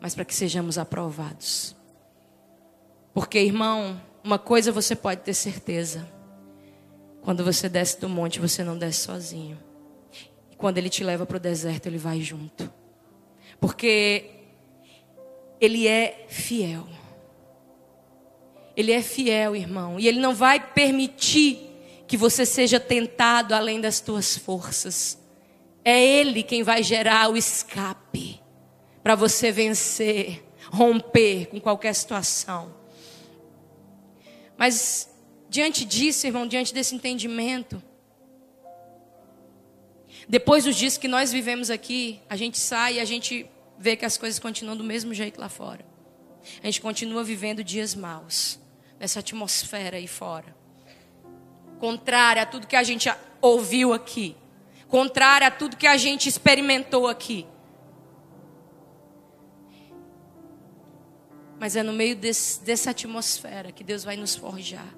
[0.01, 1.75] mas para que sejamos aprovados.
[3.13, 6.09] Porque, irmão, uma coisa você pode ter certeza.
[7.21, 9.59] Quando você desce do monte, você não desce sozinho.
[10.53, 12.84] E quando ele te leva para o deserto, ele vai junto.
[13.65, 14.27] Porque
[15.59, 16.87] ele é fiel.
[18.77, 21.71] Ele é fiel, irmão, e ele não vai permitir
[22.07, 25.19] que você seja tentado além das tuas forças.
[25.83, 28.39] É ele quem vai gerar o escape
[29.03, 32.71] para você vencer, romper com qualquer situação.
[34.59, 35.11] Mas
[35.49, 37.83] diante disso, irmão, diante desse entendimento,
[40.29, 44.05] depois dos dias que nós vivemos aqui, a gente sai e a gente vê que
[44.05, 45.85] as coisas continuam do mesmo jeito lá fora.
[46.63, 48.59] A gente continua vivendo dias maus
[48.99, 50.55] nessa atmosfera aí fora.
[51.79, 53.09] Contrária a tudo que a gente
[53.41, 54.37] ouviu aqui.
[54.89, 57.47] Contrária a tudo que a gente experimentou aqui.
[61.59, 64.95] Mas é no meio desse, dessa atmosfera que Deus vai nos forjar.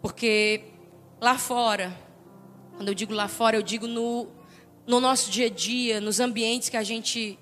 [0.00, 0.64] Porque
[1.20, 1.96] lá fora,
[2.76, 4.28] quando eu digo lá fora, eu digo no,
[4.86, 7.38] no nosso dia a dia, nos ambientes que a gente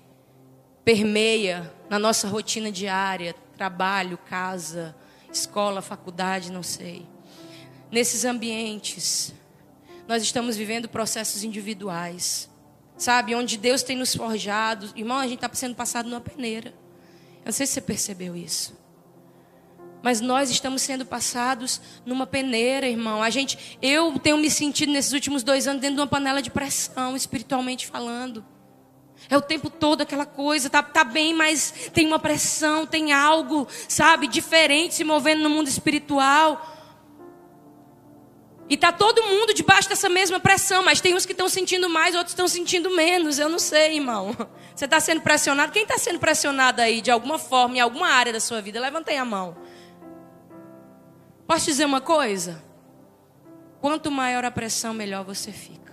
[0.83, 4.95] permeia, na nossa rotina diária, trabalho, casa,
[5.31, 7.05] escola, faculdade, não sei.
[7.91, 9.33] Nesses ambientes,
[10.07, 12.49] nós estamos vivendo processos individuais,
[12.97, 13.35] sabe?
[13.35, 14.91] Onde Deus tem nos forjado.
[14.95, 16.69] Irmão, a gente está sendo passado numa peneira.
[16.69, 18.80] Eu não sei se você percebeu isso.
[20.01, 23.21] Mas nós estamos sendo passados numa peneira, irmão.
[23.21, 26.49] A gente, eu tenho me sentido nesses últimos dois anos dentro de uma panela de
[26.49, 28.43] pressão, espiritualmente falando.
[29.29, 33.67] É o tempo todo aquela coisa, tá, tá bem, mas tem uma pressão, tem algo,
[33.87, 36.67] sabe, diferente se movendo no mundo espiritual.
[38.67, 42.15] E tá todo mundo debaixo dessa mesma pressão, mas tem uns que estão sentindo mais,
[42.15, 43.37] outros estão sentindo menos.
[43.37, 44.35] Eu não sei, irmão.
[44.73, 45.71] Você está sendo pressionado?
[45.71, 48.79] Quem está sendo pressionado aí de alguma forma, em alguma área da sua vida?
[48.79, 49.57] Levantei a mão.
[51.51, 52.63] Posso dizer uma coisa?
[53.81, 55.91] Quanto maior a pressão, melhor você fica.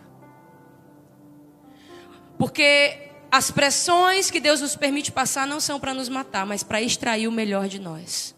[2.39, 6.81] Porque as pressões que Deus nos permite passar não são para nos matar, mas para
[6.81, 8.37] extrair o melhor de nós.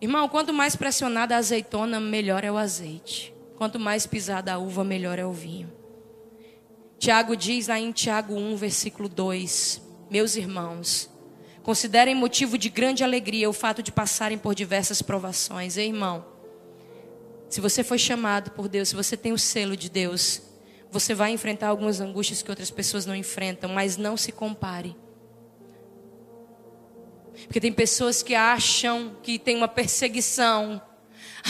[0.00, 3.34] Irmão, quanto mais pressionada a azeitona, melhor é o azeite.
[3.58, 5.70] Quanto mais pisada a uva, melhor é o vinho.
[6.98, 11.10] Tiago diz lá em Tiago 1, versículo 2: Meus irmãos,
[11.64, 15.78] considerem motivo de grande alegria o fato de passarem por diversas provações.
[15.78, 16.24] Ei, irmão,
[17.48, 20.42] se você foi chamado por Deus, se você tem o selo de Deus,
[20.90, 24.94] você vai enfrentar algumas angústias que outras pessoas não enfrentam, mas não se compare.
[27.46, 30.80] Porque tem pessoas que acham que tem uma perseguição.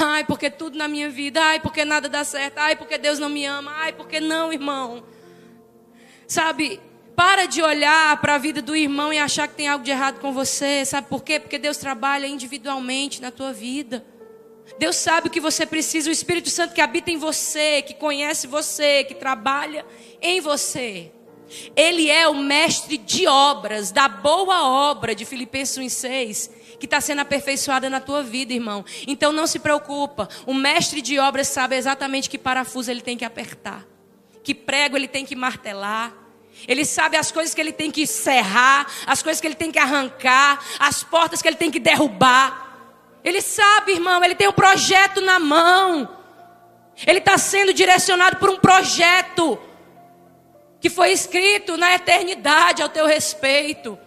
[0.00, 1.42] Ai, porque tudo na minha vida.
[1.42, 2.58] Ai, porque nada dá certo.
[2.58, 3.72] Ai, porque Deus não me ama.
[3.74, 5.04] Ai, porque não, irmão.
[6.26, 6.80] Sabe,
[7.16, 10.20] para de olhar para a vida do irmão e achar que tem algo de errado
[10.20, 10.84] com você.
[10.84, 11.38] Sabe por quê?
[11.38, 14.04] Porque Deus trabalha individualmente na tua vida.
[14.78, 16.08] Deus sabe o que você precisa.
[16.08, 19.84] O Espírito Santo que habita em você, que conhece você, que trabalha
[20.20, 21.12] em você.
[21.76, 27.20] Ele é o mestre de obras, da boa obra de Filipenses 1,6, que está sendo
[27.20, 28.84] aperfeiçoada na tua vida, irmão.
[29.06, 30.28] Então não se preocupa.
[30.46, 33.86] O mestre de obras sabe exatamente que parafuso ele tem que apertar,
[34.42, 36.23] que prego ele tem que martelar.
[36.66, 39.78] Ele sabe as coisas que ele tem que serrar, as coisas que ele tem que
[39.78, 42.64] arrancar, as portas que ele tem que derrubar.
[43.22, 46.08] Ele sabe, irmão, ele tem um projeto na mão.
[47.06, 49.58] Ele está sendo direcionado por um projeto
[50.80, 53.98] que foi escrito na eternidade ao teu respeito.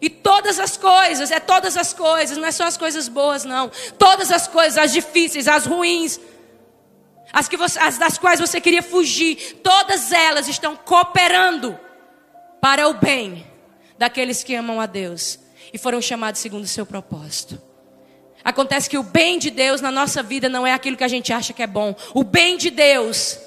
[0.00, 3.70] E todas as coisas, é todas as coisas, não é só as coisas boas, não.
[3.96, 6.18] Todas as coisas, as difíceis, as ruins,
[7.32, 11.78] as, que você, as das quais você queria fugir, todas elas estão cooperando
[12.60, 13.46] para o bem
[13.96, 15.38] daqueles que amam a Deus
[15.72, 17.60] e foram chamados segundo o seu propósito.
[18.44, 21.32] Acontece que o bem de Deus na nossa vida não é aquilo que a gente
[21.32, 21.94] acha que é bom.
[22.12, 23.38] O bem de Deus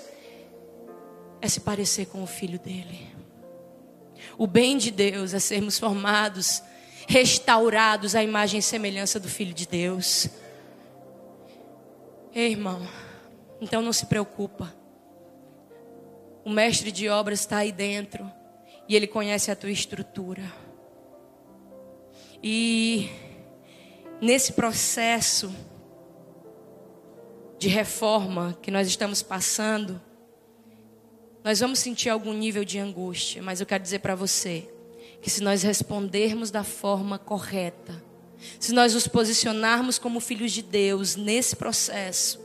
[1.41, 3.13] é se parecer com o filho dele.
[4.37, 6.61] O bem de Deus é sermos formados,
[7.07, 10.29] restaurados à imagem e semelhança do filho de Deus.
[12.33, 12.85] Ei, irmão,
[13.65, 14.71] então não se preocupa.
[16.43, 18.31] O mestre de obras está aí dentro
[18.87, 20.43] e ele conhece a tua estrutura.
[22.43, 23.09] E
[24.21, 25.51] nesse processo
[27.57, 29.99] de reforma que nós estamos passando,
[31.43, 34.71] nós vamos sentir algum nível de angústia, mas eu quero dizer para você
[35.23, 37.99] que se nós respondermos da forma correta,
[38.59, 42.44] se nós nos posicionarmos como filhos de Deus nesse processo,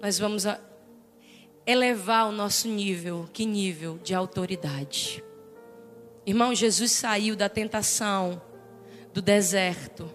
[0.00, 0.44] nós vamos
[1.66, 5.22] elevar o nosso nível, que nível de autoridade.
[6.24, 8.40] Irmão, Jesus saiu da tentação
[9.12, 10.10] do deserto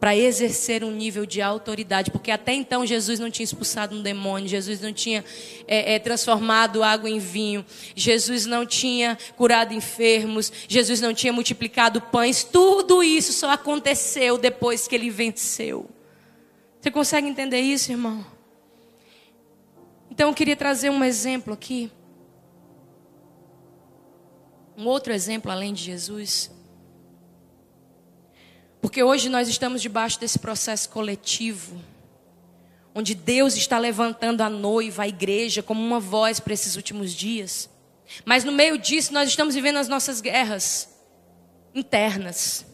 [0.00, 4.48] para exercer um nível de autoridade, porque até então Jesus não tinha expulsado um demônio,
[4.48, 5.22] Jesus não tinha
[5.68, 7.64] é, é, transformado água em vinho,
[7.94, 14.88] Jesus não tinha curado enfermos, Jesus não tinha multiplicado pães, tudo isso só aconteceu depois
[14.88, 15.86] que ele venceu.
[16.80, 18.24] Você consegue entender isso, irmão?
[20.20, 21.90] Então eu queria trazer um exemplo aqui.
[24.76, 26.50] Um outro exemplo além de Jesus.
[28.82, 31.82] Porque hoje nós estamos debaixo desse processo coletivo,
[32.94, 37.70] onde Deus está levantando a noiva, a igreja, como uma voz para esses últimos dias.
[38.22, 40.94] Mas no meio disso, nós estamos vivendo as nossas guerras
[41.74, 42.66] internas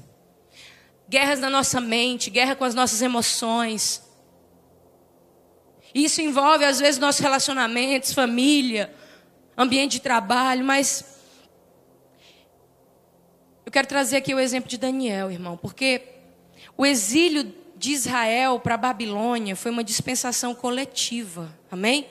[1.08, 4.02] guerras na nossa mente, guerra com as nossas emoções.
[5.94, 8.92] Isso envolve, às vezes, nossos relacionamentos, família,
[9.56, 11.04] ambiente de trabalho, mas
[13.64, 16.02] eu quero trazer aqui o exemplo de Daniel, irmão, porque
[16.76, 21.52] o exílio de Israel para a Babilônia foi uma dispensação coletiva.
[21.70, 22.06] Amém?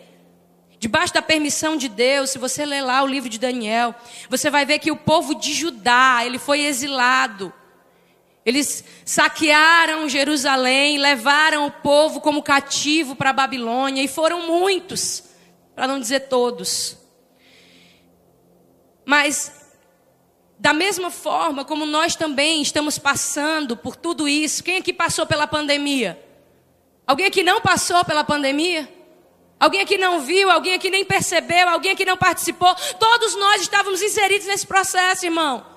[0.79, 3.95] Debaixo da permissão de Deus, se você ler lá o livro de Daniel,
[4.29, 7.53] você vai ver que o povo de Judá, ele foi exilado.
[8.45, 15.23] Eles saquearam Jerusalém, levaram o povo como cativo para a Babilônia e foram muitos,
[15.73, 16.95] para não dizer todos.
[19.03, 19.51] Mas
[20.59, 25.47] da mesma forma como nós também estamos passando por tudo isso, quem aqui passou pela
[25.47, 26.23] pandemia?
[27.07, 28.87] Alguém aqui não passou pela pandemia?
[29.59, 30.51] Alguém aqui não viu?
[30.51, 31.67] Alguém aqui nem percebeu?
[31.67, 32.73] Alguém aqui não participou?
[32.99, 35.74] Todos nós estávamos inseridos nesse processo, irmão.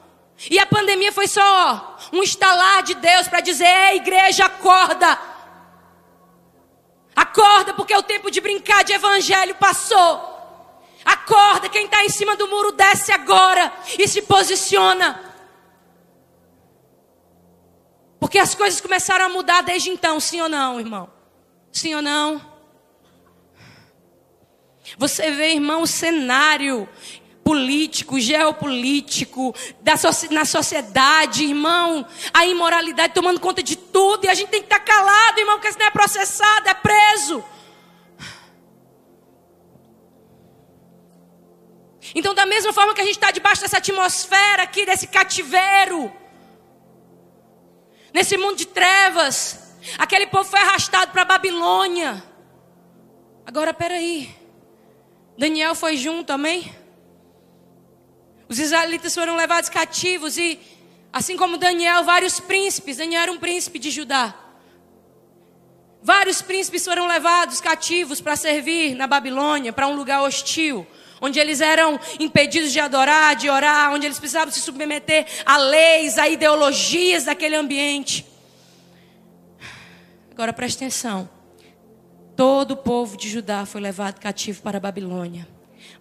[0.51, 5.18] E a pandemia foi só um estalar de Deus para dizer: Ei, igreja, acorda!
[7.16, 10.39] Acorda, porque o tempo de brincar de evangelho passou.
[11.05, 15.20] Acorda, quem está em cima do muro desce agora e se posiciona.
[18.20, 21.11] Porque as coisas começaram a mudar desde então, sim ou não, irmão?
[21.72, 22.41] Sim ou não?
[24.97, 26.89] Você vê, irmão, o cenário
[27.49, 29.94] político, geopolítico, da,
[30.30, 34.80] na sociedade, irmão, a imoralidade tomando conta de tudo, e a gente tem que estar
[34.80, 37.42] tá calado, irmão, porque senão é processado, é preso.
[42.14, 46.12] Então, da mesma forma que a gente está debaixo dessa atmosfera aqui, desse cativeiro,
[48.12, 52.22] nesse mundo de trevas, aquele povo foi arrastado para a Babilônia.
[53.46, 54.36] Agora, peraí.
[55.38, 56.70] Daniel foi junto, amém?
[58.49, 60.59] Os israelitas foram levados cativos e
[61.12, 64.34] Assim como Daniel, vários príncipes, Daniel era um príncipe de Judá.
[66.03, 70.86] Vários príncipes foram levados cativos para servir na Babilônia, para um lugar hostil,
[71.20, 76.18] onde eles eram impedidos de adorar, de orar, onde eles precisavam se submeter a leis,
[76.18, 78.24] a ideologias daquele ambiente.
[80.30, 81.28] Agora preste atenção.
[82.36, 85.49] Todo o povo de Judá foi levado cativo para a Babilônia,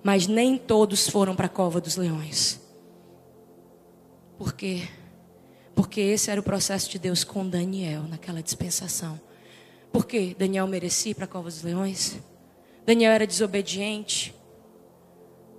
[0.03, 2.59] mas nem todos foram para a cova dos leões.
[4.37, 4.87] Por quê?
[5.75, 9.19] Porque esse era o processo de Deus com Daniel naquela dispensação.
[9.91, 10.35] Por quê?
[10.37, 12.17] Daniel merecia ir para a cova dos leões?
[12.85, 14.33] Daniel era desobediente?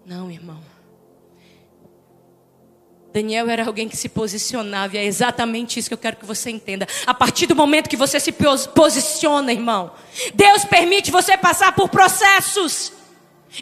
[0.07, 0.61] Não, irmão.
[3.13, 6.51] Daniel era alguém que se posicionava, e é exatamente isso que eu quero que você
[6.51, 6.87] entenda.
[7.07, 8.33] A partir do momento que você se
[8.75, 9.93] posiciona, irmão,
[10.35, 12.93] Deus permite você passar por processos.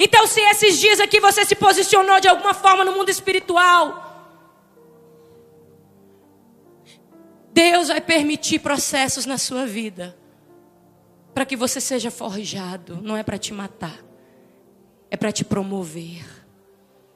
[0.01, 4.05] Então, se esses dias aqui você se posicionou de alguma forma no mundo espiritual,
[7.53, 10.17] Deus vai permitir processos na sua vida
[11.33, 13.99] para que você seja forjado, não é para te matar,
[15.11, 16.25] é para te promover,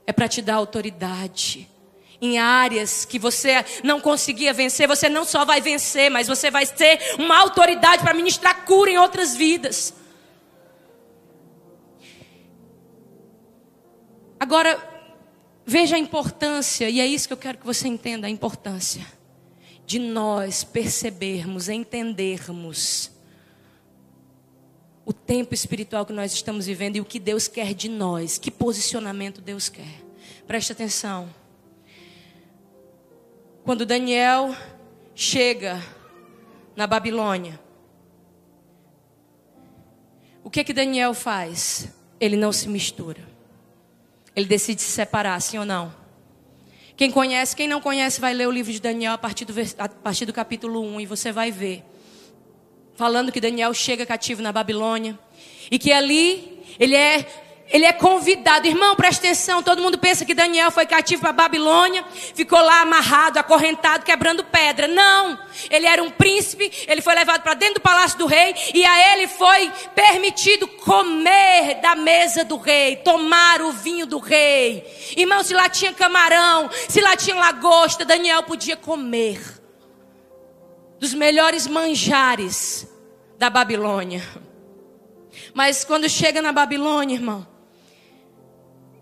[0.06, 1.68] é para te dar autoridade.
[2.22, 6.66] Em áreas que você não conseguia vencer, você não só vai vencer, mas você vai
[6.66, 9.94] ter uma autoridade para ministrar cura em outras vidas.
[14.40, 14.82] Agora,
[15.66, 19.06] veja a importância, e é isso que eu quero que você entenda: a importância
[19.84, 23.10] de nós percebermos, entendermos
[25.04, 28.50] o tempo espiritual que nós estamos vivendo e o que Deus quer de nós, que
[28.50, 30.02] posicionamento Deus quer.
[30.46, 31.28] Preste atenção.
[33.64, 34.54] Quando Daniel
[35.14, 35.82] chega
[36.74, 37.60] na Babilônia,
[40.42, 41.88] o que que Daniel faz?
[42.18, 43.28] Ele não se mistura.
[44.34, 45.94] Ele decide se separar, sim ou não?
[46.96, 49.88] Quem conhece, quem não conhece, vai ler o livro de Daniel a partir do, a
[49.88, 51.82] partir do capítulo 1 e você vai ver.
[52.94, 55.18] Falando que Daniel chega cativo na Babilônia.
[55.70, 57.26] E que ali ele é
[57.70, 58.66] ele é convidado.
[58.66, 59.62] Irmão, presta atenção.
[59.62, 62.04] Todo mundo pensa que Daniel foi cativo para Babilônia,
[62.34, 64.88] ficou lá amarrado, acorrentado, quebrando pedra.
[64.88, 65.38] Não.
[65.70, 69.12] Ele era um príncipe, ele foi levado para dentro do palácio do rei e a
[69.12, 74.84] ele foi permitido comer da mesa do rei, tomar o vinho do rei.
[75.16, 79.40] Irmão, se lá tinha camarão, se lá tinha lagosta, Daniel podia comer
[80.98, 82.86] dos melhores manjares
[83.38, 84.22] da Babilônia.
[85.54, 87.46] Mas quando chega na Babilônia, irmão,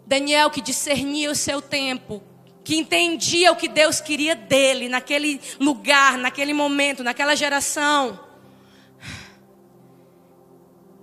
[0.08, 2.22] Daniel que discernia o seu tempo,
[2.64, 8.18] que entendia o que Deus queria dele naquele lugar, naquele momento, naquela geração.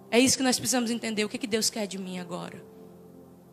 [0.10, 1.24] É isso que nós precisamos entender.
[1.24, 2.64] O que, que Deus quer de mim agora?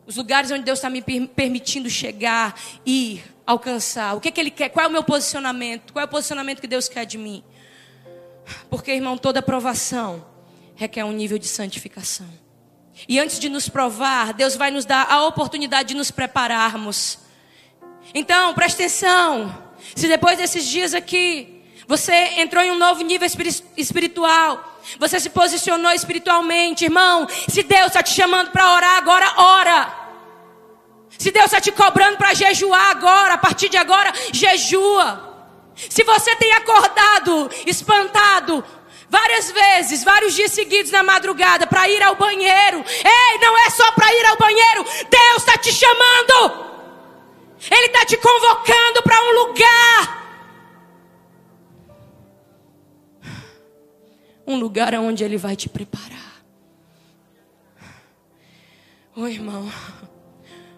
[0.07, 4.15] Os lugares onde Deus está me permitindo chegar, ir, alcançar.
[4.15, 4.69] O que, que Ele quer?
[4.69, 5.93] Qual é o meu posicionamento?
[5.93, 7.43] Qual é o posicionamento que Deus quer de mim?
[8.71, 10.25] Porque, irmão, toda aprovação
[10.75, 12.42] requer um nível de santificação.
[13.07, 17.19] E antes de nos provar, Deus vai nos dar a oportunidade de nos prepararmos.
[18.13, 19.63] Então, preste atenção.
[19.95, 23.27] Se depois desses dias aqui, você entrou em um novo nível
[23.75, 27.27] espiritual, você se posicionou espiritualmente, irmão.
[27.49, 30.03] Se Deus está te chamando para orar agora, ora.
[31.17, 35.31] Se Deus está te cobrando para jejuar agora, a partir de agora, jejua.
[35.75, 38.63] Se você tem acordado espantado,
[39.13, 42.83] várias vezes, vários dias seguidos na madrugada para ir ao banheiro.
[43.05, 44.83] Ei, não é só para ir ao banheiro.
[45.07, 46.73] Deus está te chamando.
[47.69, 50.23] Ele está te convocando para um lugar.
[54.47, 56.43] Um lugar onde Ele vai te preparar.
[59.15, 59.71] Oi, irmão.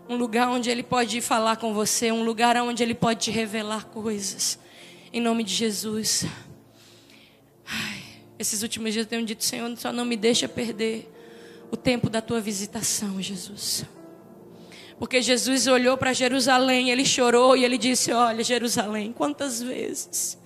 [0.09, 2.11] Um lugar onde Ele pode falar com você.
[2.11, 4.59] Um lugar onde Ele pode te revelar coisas.
[5.13, 6.25] Em nome de Jesus.
[8.38, 11.09] Esses últimos dias eu tenho dito, Senhor, só não me deixa perder
[11.71, 13.86] o tempo da tua visitação, Jesus.
[14.99, 20.38] Porque Jesus olhou para Jerusalém, ele chorou e ele disse: Olha, Jerusalém, quantas vezes,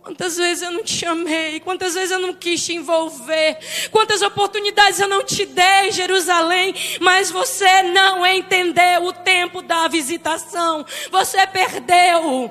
[0.00, 3.58] quantas vezes eu não te chamei, quantas vezes eu não quis te envolver,
[3.90, 10.86] quantas oportunidades eu não te dei, Jerusalém, mas você não entendeu o tempo da visitação,
[11.10, 12.50] você perdeu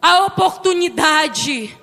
[0.00, 1.76] a oportunidade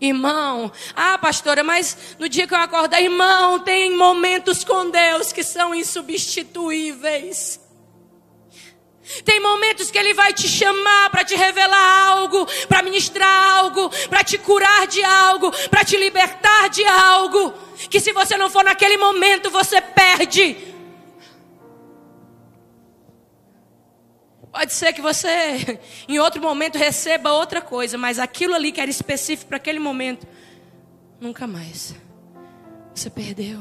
[0.00, 5.42] Irmão, ah, pastora, mas no dia que eu acordar, irmão, tem momentos com Deus que
[5.42, 7.60] são insubstituíveis.
[9.24, 14.24] Tem momentos que Ele vai te chamar para te revelar algo, para ministrar algo, para
[14.24, 17.52] te curar de algo, para te libertar de algo.
[17.90, 20.70] Que se você não for naquele momento, você perde.
[24.52, 25.78] Pode ser que você,
[26.08, 30.26] em outro momento, receba outra coisa, mas aquilo ali que era específico para aquele momento,
[31.20, 31.94] nunca mais.
[32.94, 33.60] Você perdeu.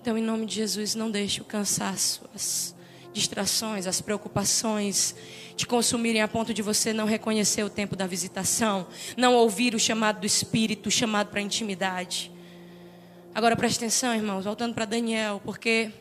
[0.00, 2.74] Então, em nome de Jesus, não deixe o cansaço, as
[3.12, 5.14] distrações, as preocupações
[5.56, 9.78] te consumirem a ponto de você não reconhecer o tempo da visitação, não ouvir o
[9.78, 12.32] chamado do Espírito, o chamado para a intimidade.
[13.34, 15.92] Agora preste atenção, irmãos, voltando para Daniel, porque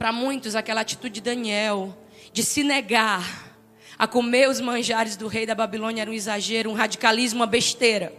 [0.00, 1.94] para muitos aquela atitude de Daniel
[2.32, 3.52] de se negar
[3.98, 8.10] a comer os manjares do rei da Babilônia era um exagero, um radicalismo, uma besteira.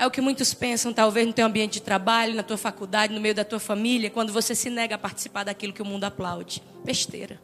[0.00, 3.20] É o que muitos pensam, talvez, no teu ambiente de trabalho, na tua faculdade, no
[3.20, 6.60] meio da tua família, quando você se nega a participar daquilo que o mundo aplaude.
[6.84, 7.40] Besteira.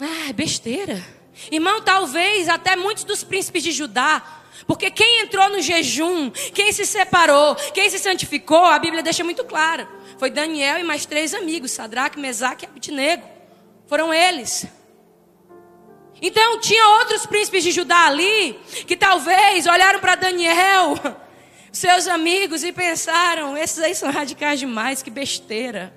[0.00, 1.04] Ah, é besteira.
[1.52, 6.86] Irmão, talvez até muitos dos príncipes de Judá, porque quem entrou no jejum, quem se
[6.86, 9.86] separou, quem se santificou, a Bíblia deixa muito claro.
[10.18, 13.28] Foi Daniel e mais três amigos, Sadraque, Mesaque e Abednego.
[13.86, 14.66] Foram eles.
[16.22, 20.94] Então tinha outros príncipes de Judá ali que talvez olharam para Daniel,
[21.72, 25.92] seus amigos, e pensaram: esses aí são radicais demais, que besteira.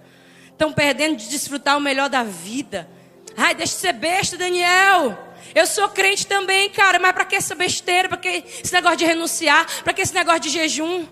[0.52, 2.90] Estão perdendo de desfrutar o melhor da vida.
[3.38, 5.27] Ai, deixa de ser besta, Daniel.
[5.54, 8.10] Eu sou crente também, cara, mas para que essa besteira?
[8.10, 9.66] Para que esse negócio de renunciar?
[9.84, 11.06] Para que esse negócio de jejum?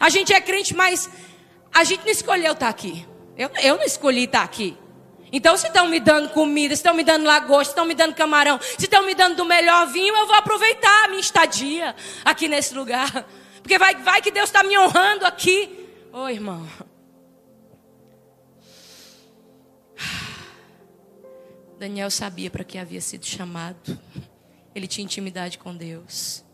[0.00, 1.08] A gente é crente, mas
[1.72, 3.06] a gente não escolheu estar tá aqui.
[3.36, 4.76] Eu, eu não escolhi estar tá aqui.
[5.32, 8.14] Então, se estão me dando comida, se estão me dando lagosta, se estão me dando
[8.14, 12.48] camarão, se estão me dando do melhor vinho, eu vou aproveitar a minha estadia aqui
[12.48, 13.26] nesse lugar.
[13.62, 15.88] Porque vai, vai que Deus está me honrando aqui.
[16.12, 16.68] Ô oh, irmão.
[21.82, 23.98] Daniel sabia para que havia sido chamado.
[24.72, 26.44] Ele tinha intimidade com Deus.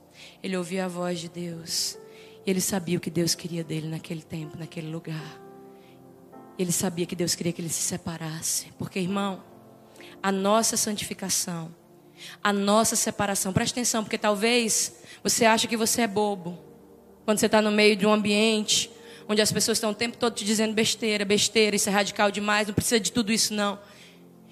[0.42, 1.98] Ele ouvia a voz de Deus.
[2.46, 5.38] Ele sabia o que Deus queria dele naquele tempo, naquele lugar.
[6.58, 8.72] Ele sabia que Deus queria que ele se separasse.
[8.78, 9.44] Porque, irmão,
[10.22, 11.74] a nossa santificação,
[12.42, 16.58] a nossa separação, presta atenção, porque talvez você acha que você é bobo.
[17.26, 18.90] Quando você está no meio de um ambiente
[19.28, 22.66] onde as pessoas estão o tempo todo te dizendo besteira, besteira, isso é radical demais,
[22.66, 23.78] não precisa de tudo isso, não.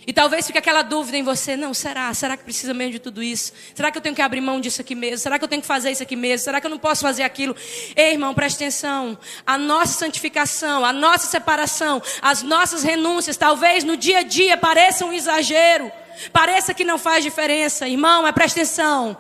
[0.07, 2.15] E talvez fique aquela dúvida em você: não, será?
[2.15, 3.53] Será que precisa mesmo de tudo isso?
[3.75, 5.19] Será que eu tenho que abrir mão disso aqui mesmo?
[5.19, 6.45] Será que eu tenho que fazer isso aqui mesmo?
[6.45, 7.57] Será que eu não posso fazer aquilo?
[7.97, 9.19] Ei, irmão, preste atenção.
[9.45, 15.09] A nossa santificação, a nossa separação, as nossas renúncias, talvez no dia a dia pareçam
[15.09, 15.91] um exagero,
[16.33, 17.89] pareça que não faz diferença.
[17.89, 19.17] Irmão, mas preste atenção.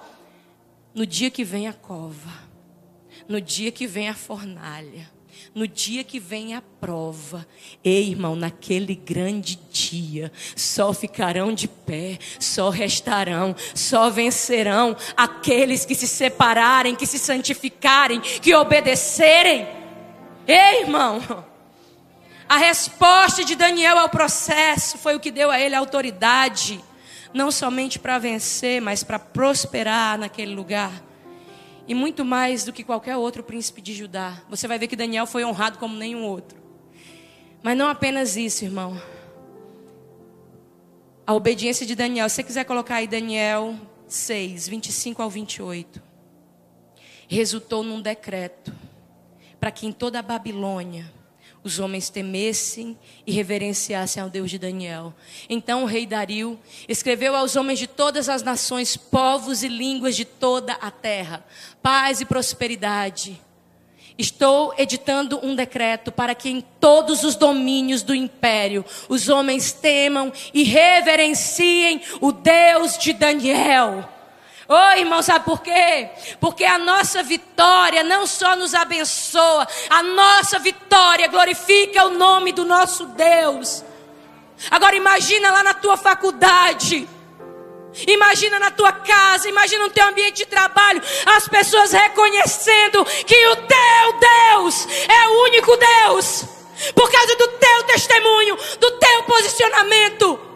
[0.94, 2.32] No dia que vem a cova,
[3.28, 5.15] no dia que vem a fornalha,
[5.56, 7.48] no dia que vem a prova,
[7.82, 15.94] ei irmão, naquele grande dia, só ficarão de pé, só restarão, só vencerão aqueles que
[15.94, 19.66] se separarem, que se santificarem, que obedecerem.
[20.46, 21.22] Ei irmão,
[22.46, 26.84] a resposta de Daniel ao processo foi o que deu a ele autoridade,
[27.32, 31.05] não somente para vencer, mas para prosperar naquele lugar
[31.86, 34.42] e muito mais do que qualquer outro príncipe de Judá.
[34.48, 36.58] Você vai ver que Daniel foi honrado como nenhum outro.
[37.62, 39.00] Mas não apenas isso, irmão.
[41.26, 42.28] A obediência de Daniel.
[42.28, 43.74] Se você quiser colocar aí Daniel
[44.08, 46.02] 6, 25 ao 28.
[47.28, 48.72] Resultou num decreto
[49.58, 51.12] para que em toda a Babilônia
[51.66, 52.96] os homens temessem
[53.26, 55.12] e reverenciassem ao Deus de Daniel.
[55.48, 56.58] Então o rei Dario
[56.88, 61.44] escreveu aos homens de todas as nações, povos e línguas de toda a terra:
[61.82, 63.40] paz e prosperidade.
[64.16, 70.32] Estou editando um decreto para que em todos os domínios do império os homens temam
[70.54, 74.15] e reverenciem o Deus de Daniel.
[74.68, 76.08] Oh, irmão, sabe por quê?
[76.40, 82.64] Porque a nossa vitória não só nos abençoa, a nossa vitória glorifica o nome do
[82.64, 83.84] nosso Deus.
[84.70, 87.08] Agora imagina lá na tua faculdade.
[88.06, 93.56] Imagina na tua casa, imagina no teu ambiente de trabalho, as pessoas reconhecendo que o
[93.56, 96.44] teu Deus é o único Deus,
[96.94, 100.55] por causa do teu testemunho, do teu posicionamento.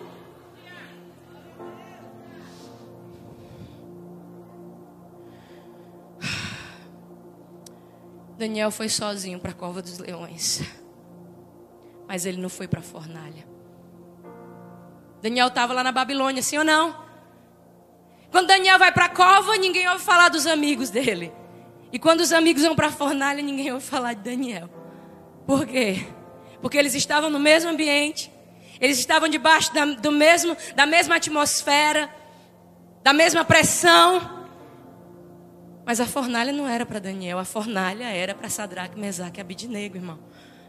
[8.40, 10.62] Daniel foi sozinho para a cova dos leões.
[12.08, 13.46] Mas ele não foi para a fornalha.
[15.20, 17.04] Daniel estava lá na Babilônia, sim ou não?
[18.30, 21.30] Quando Daniel vai para a cova, ninguém ouve falar dos amigos dele.
[21.92, 24.70] E quando os amigos vão para a fornalha, ninguém ouve falar de Daniel.
[25.46, 26.06] Por quê?
[26.62, 28.32] Porque eles estavam no mesmo ambiente,
[28.80, 32.08] eles estavam debaixo da, do mesmo, da mesma atmosfera,
[33.02, 34.39] da mesma pressão.
[35.90, 39.96] Mas a fornalha não era para Daniel, a fornalha era para Sadraque, Mesaque e Abidinego,
[39.96, 40.20] irmão.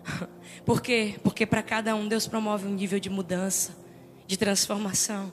[0.66, 1.14] Por quê?
[1.22, 3.78] Porque para cada um Deus promove um nível de mudança,
[4.26, 5.32] de transformação.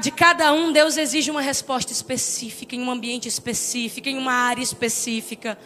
[0.00, 4.60] De cada um, Deus exige uma resposta específica, em um ambiente específico, em uma área
[4.64, 5.56] específica.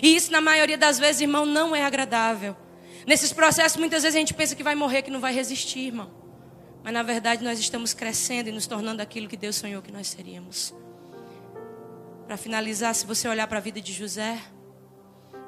[0.00, 2.56] E isso, na maioria das vezes, irmão, não é agradável.
[3.04, 6.08] Nesses processos, muitas vezes a gente pensa que vai morrer, que não vai resistir, irmão.
[6.84, 10.06] Mas na verdade, nós estamos crescendo e nos tornando aquilo que Deus sonhou que nós
[10.06, 10.72] seríamos.
[12.30, 14.38] Para finalizar, se você olhar para a vida de José,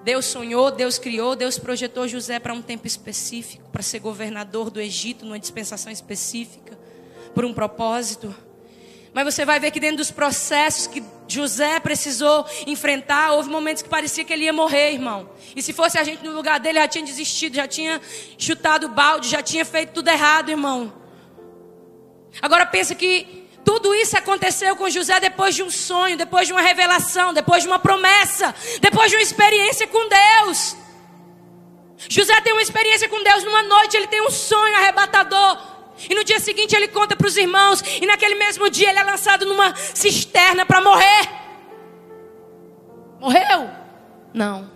[0.03, 4.81] Deus sonhou, Deus criou, Deus projetou José para um tempo específico, para ser governador do
[4.81, 6.77] Egito, numa dispensação específica,
[7.33, 8.35] por um propósito.
[9.15, 13.89] Mas você vai ver que dentro dos processos que José precisou enfrentar, houve momentos que
[13.89, 15.31] parecia que ele ia morrer, irmão.
[15.55, 18.01] E se fosse a gente no lugar dele, já tinha desistido, já tinha
[18.37, 20.93] chutado o balde, já tinha feito tudo errado, irmão.
[22.41, 26.63] Agora pensa que tudo isso aconteceu com José depois de um sonho, depois de uma
[26.63, 30.77] revelação, depois de uma promessa, depois de uma experiência com Deus.
[32.09, 35.59] José tem uma experiência com Deus numa noite, ele tem um sonho arrebatador.
[36.09, 37.83] E no dia seguinte ele conta para os irmãos.
[38.01, 41.29] E naquele mesmo dia ele é lançado numa cisterna para morrer.
[43.21, 43.71] Morreu?
[44.35, 44.71] Não.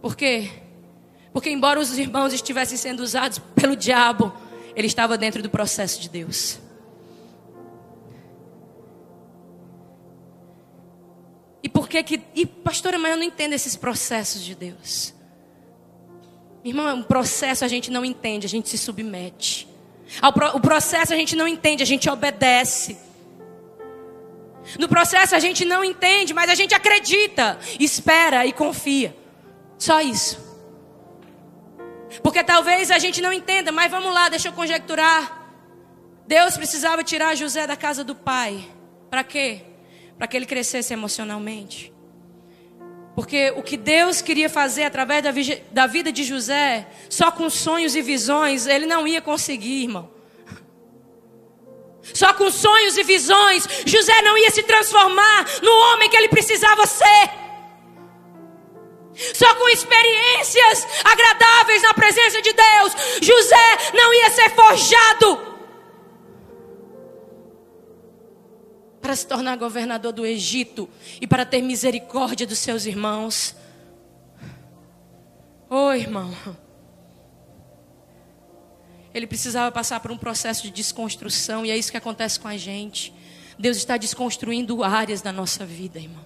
[0.00, 0.50] Por quê?
[1.32, 4.32] Porque, embora os irmãos estivessem sendo usados pelo diabo,
[4.76, 6.60] ele estava dentro do processo de Deus.
[11.74, 12.22] Por que que.
[12.36, 15.12] E, pastora, mas eu não entendo esses processos de Deus.
[16.64, 19.68] Irmão, um processo a gente não entende, a gente se submete.
[20.54, 22.96] O processo a gente não entende, a gente obedece.
[24.78, 29.14] No processo a gente não entende, mas a gente acredita, espera e confia.
[29.76, 30.38] Só isso.
[32.22, 35.50] Porque talvez a gente não entenda, mas vamos lá, deixa eu conjecturar.
[36.24, 38.64] Deus precisava tirar José da casa do pai.
[39.10, 39.73] Para quê?
[40.16, 41.92] Para que ele crescesse emocionalmente.
[43.14, 45.30] Porque o que Deus queria fazer através da,
[45.70, 50.10] da vida de José, só com sonhos e visões, ele não ia conseguir, irmão.
[52.12, 56.86] Só com sonhos e visões, José não ia se transformar no homem que ele precisava
[56.86, 57.30] ser.
[59.32, 65.53] Só com experiências agradáveis na presença de Deus, José não ia ser forjado
[69.04, 70.88] para se tornar governador do Egito
[71.20, 73.54] e para ter misericórdia dos seus irmãos.
[75.68, 76.34] Oi, oh, irmão.
[79.12, 82.56] Ele precisava passar por um processo de desconstrução, e é isso que acontece com a
[82.56, 83.12] gente.
[83.58, 86.24] Deus está desconstruindo áreas da nossa vida, irmão.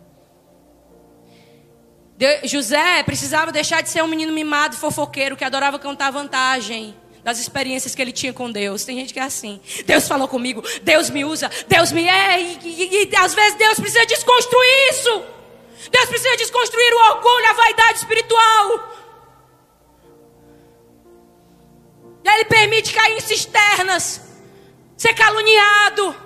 [2.44, 6.94] José precisava deixar de ser um menino mimado fofoqueiro que adorava cantar vantagem
[7.28, 8.84] das experiências que ele tinha com Deus.
[8.84, 9.60] Tem gente que é assim.
[9.84, 12.40] Deus falou comigo, Deus me usa, Deus me é.
[12.40, 15.22] E, e, e às vezes Deus precisa desconstruir isso.
[15.90, 18.98] Deus precisa desconstruir o orgulho, a vaidade espiritual.
[22.24, 24.22] E Ele permite cair em cisternas,
[24.96, 26.16] ser caluniado.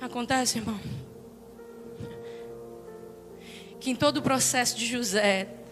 [0.00, 0.80] Acontece, irmão,
[3.78, 5.63] que em todo o processo de José,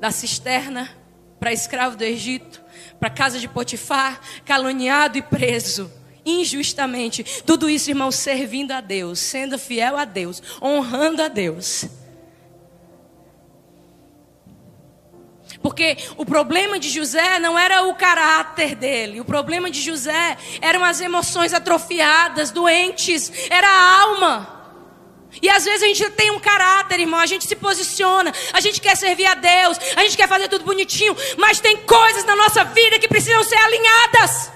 [0.00, 0.90] da cisterna
[1.38, 2.62] para escravo do Egito,
[2.98, 5.90] para casa de Potifar, caluniado e preso
[6.24, 7.24] injustamente.
[7.44, 11.86] Tudo isso, irmão, servindo a Deus, sendo fiel a Deus, honrando a Deus.
[15.62, 20.84] Porque o problema de José não era o caráter dele, o problema de José eram
[20.84, 24.57] as emoções atrofiadas, doentes, era a alma.
[25.42, 28.80] E às vezes a gente tem um caráter, irmão, a gente se posiciona, a gente
[28.80, 32.64] quer servir a Deus, a gente quer fazer tudo bonitinho, mas tem coisas na nossa
[32.64, 34.50] vida que precisam ser alinhadas.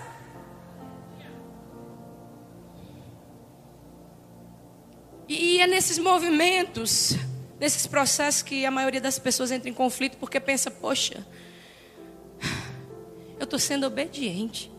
[5.29, 7.17] E é nesses movimentos,
[7.61, 11.27] nesses processos que a maioria das pessoas entra em conflito porque pensa, poxa,
[13.39, 14.71] eu estou sendo obediente.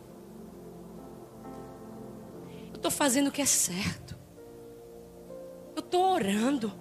[2.72, 4.03] Eu estou fazendo o que é certo.
[5.94, 6.74] Estou orando.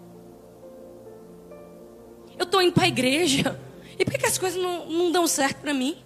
[2.38, 3.60] Eu estou indo para a igreja.
[3.98, 6.02] E por que, que as coisas não, não dão certo para mim?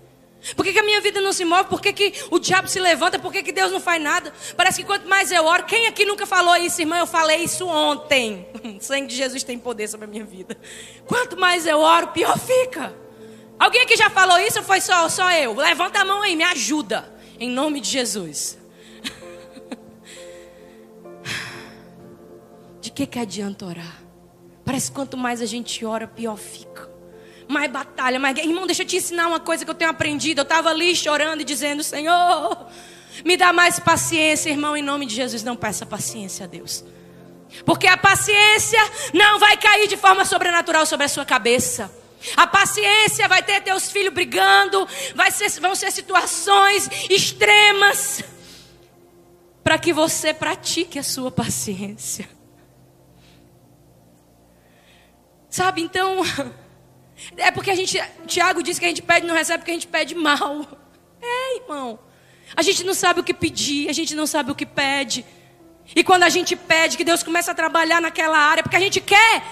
[0.57, 1.69] Por que, que, a minha vida não se move?
[1.69, 3.17] Por que, que o diabo se levanta?
[3.17, 4.33] Por que, que Deus não faz nada?
[4.57, 6.99] Parece que quanto mais eu oro, quem aqui nunca falou isso, irmão?
[6.99, 8.45] Eu falei isso ontem.
[8.77, 10.59] O sangue de Jesus tem poder sobre a minha vida.
[11.07, 12.93] Quanto mais eu oro, pior fica.
[13.57, 15.55] Alguém aqui já falou isso ou foi só, só eu?
[15.55, 17.09] Levanta a mão aí, me ajuda.
[17.39, 18.59] Em nome de Jesus.
[22.87, 24.01] De que, que adianta orar?
[24.65, 26.89] Parece que quanto mais a gente ora, pior fica.
[27.49, 28.47] Mais batalha, mais guerra.
[28.47, 30.39] Irmão, deixa eu te ensinar uma coisa que eu tenho aprendido.
[30.39, 32.69] Eu estava ali chorando e dizendo: Senhor,
[33.25, 34.77] me dá mais paciência, irmão.
[34.77, 36.85] Em nome de Jesus, não peça paciência a Deus.
[37.65, 38.79] Porque a paciência
[39.13, 41.91] não vai cair de forma sobrenatural sobre a sua cabeça.
[42.37, 48.23] A paciência vai ter teus filhos brigando, vai ser, vão ser situações extremas
[49.65, 52.36] para que você pratique a sua paciência.
[55.57, 56.21] Sabe, então,
[57.39, 59.75] é porque a gente, Tiago diz que a gente pede e não recebe porque a
[59.75, 60.67] gente pede mal.
[61.29, 61.99] É, irmão.
[62.55, 65.25] A gente não sabe o que pedir, a gente não sabe o que pede.
[65.95, 69.01] E quando a gente pede, que Deus começa a trabalhar naquela área, porque a gente
[69.01, 69.43] quer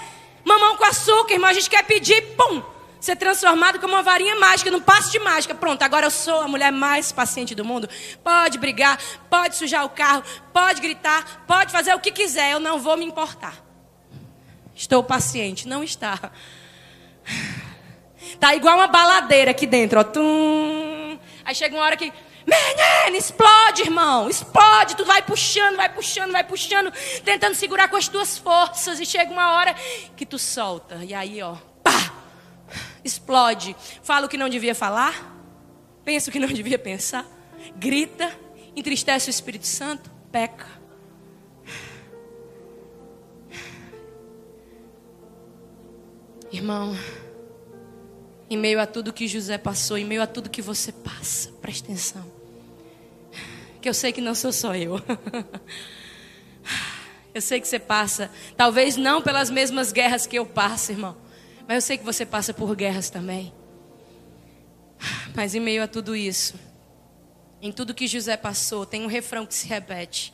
[0.45, 2.61] mamão com açúcar, irmão, a gente quer pedir, pum,
[3.01, 5.55] ser transformado como uma varinha mágica, num passo de mágica.
[5.55, 7.89] Pronto, agora eu sou a mulher mais paciente do mundo.
[8.23, 8.97] Pode brigar,
[9.27, 13.03] pode sujar o carro, pode gritar, pode fazer o que quiser, eu não vou me
[13.03, 13.64] importar.
[14.75, 16.31] Estou paciente, não está.
[18.39, 20.03] Tá igual uma baladeira aqui dentro, ó.
[20.03, 21.17] Tum.
[21.45, 22.11] Aí chega uma hora que
[22.45, 24.29] Menino, explode, irmão.
[24.29, 24.95] Explode.
[24.95, 28.99] Tu vai puxando, vai puxando, vai puxando, tentando segurar com as tuas forças.
[28.99, 29.73] E chega uma hora
[30.15, 31.03] que tu solta.
[31.03, 32.13] E aí, ó, pá!
[33.03, 33.75] Explode.
[34.03, 35.33] Fala o que não devia falar.
[36.03, 37.25] Pensa o que não devia pensar.
[37.75, 38.31] Grita.
[38.75, 40.11] Entristece o Espírito Santo.
[40.31, 40.67] Peca.
[46.51, 46.95] Irmão,
[48.49, 51.85] em meio a tudo que José passou, em meio a tudo que você passa, presta
[51.85, 52.35] atenção
[53.85, 54.99] que eu sei que não sou só eu.
[57.31, 61.17] Eu sei que você passa, talvez não pelas mesmas guerras que eu passo, irmão,
[61.67, 63.53] mas eu sei que você passa por guerras também.
[65.35, 66.55] Mas em meio a tudo isso,
[67.61, 70.33] em tudo que José passou, tem um refrão que se repete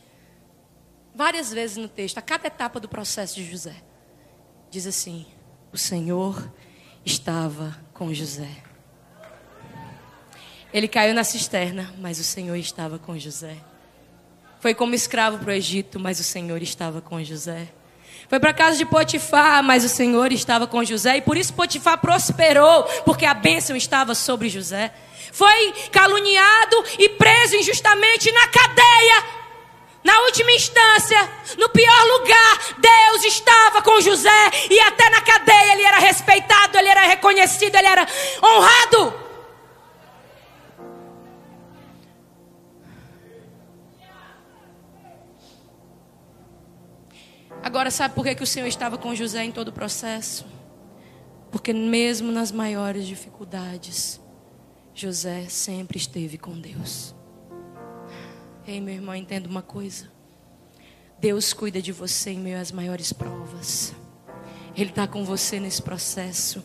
[1.12, 3.82] várias vezes no texto, a cada etapa do processo de José.
[4.70, 5.26] Diz assim:
[5.72, 6.52] O Senhor
[7.04, 8.48] estava com José.
[10.72, 13.56] Ele caiu na cisterna, mas o Senhor estava com José.
[14.60, 17.68] Foi como escravo para o Egito, mas o Senhor estava com José.
[18.28, 21.16] Foi para a casa de Potifar, mas o Senhor estava com José.
[21.16, 24.92] E por isso Potifar prosperou, porque a bênção estava sobre José.
[25.32, 29.41] Foi caluniado e preso injustamente na cadeia.
[30.04, 34.50] Na última instância, no pior lugar, Deus estava com José.
[34.68, 38.06] E até na cadeia ele era respeitado, ele era reconhecido, ele era
[38.42, 39.22] honrado.
[47.62, 50.44] Agora, sabe por que, que o Senhor estava com José em todo o processo?
[51.52, 54.20] Porque, mesmo nas maiores dificuldades,
[54.92, 57.14] José sempre esteve com Deus.
[58.64, 60.08] Ei, meu irmão, entenda uma coisa.
[61.18, 63.92] Deus cuida de você em meio às maiores provas.
[64.76, 66.62] Ele está com você nesse processo.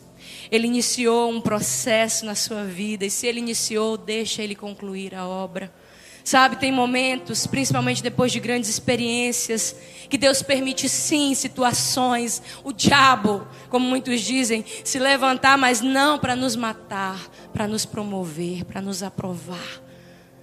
[0.48, 3.04] Ele iniciou um processo na sua vida.
[3.04, 5.74] E se ele iniciou, deixa ele concluir a obra.
[6.22, 9.74] Sabe, tem momentos, principalmente depois de grandes experiências,
[10.08, 16.36] que Deus permite sim situações, o diabo, como muitos dizem, se levantar, mas não para
[16.36, 19.82] nos matar, para nos promover, para nos aprovar.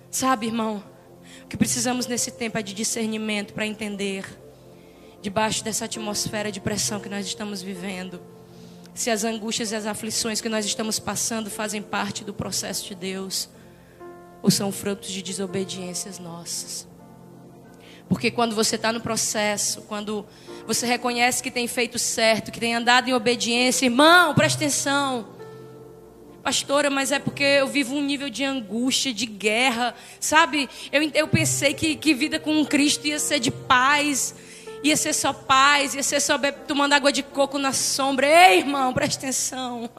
[0.10, 0.84] Sabe, irmão,
[1.46, 4.26] o que precisamos nesse tempo é de discernimento para entender,
[5.22, 8.20] debaixo dessa atmosfera de pressão que nós estamos vivendo,
[8.96, 12.96] se as angústias e as aflições que nós estamos passando fazem parte do processo de
[12.96, 13.48] Deus
[14.42, 16.88] ou são frutos de desobediências nossas.
[18.10, 20.26] Porque quando você está no processo, quando
[20.66, 25.35] você reconhece que tem feito certo, que tem andado em obediência, irmão, presta atenção.
[26.46, 30.70] Pastora, mas é porque eu vivo um nível de angústia, de guerra, sabe?
[30.92, 34.36] Eu, eu pensei que, que vida com Cristo ia ser de paz,
[34.84, 36.38] ia ser só paz, ia ser só
[36.68, 38.28] tomando água de coco na sombra.
[38.28, 39.90] Ei, irmão, presta atenção.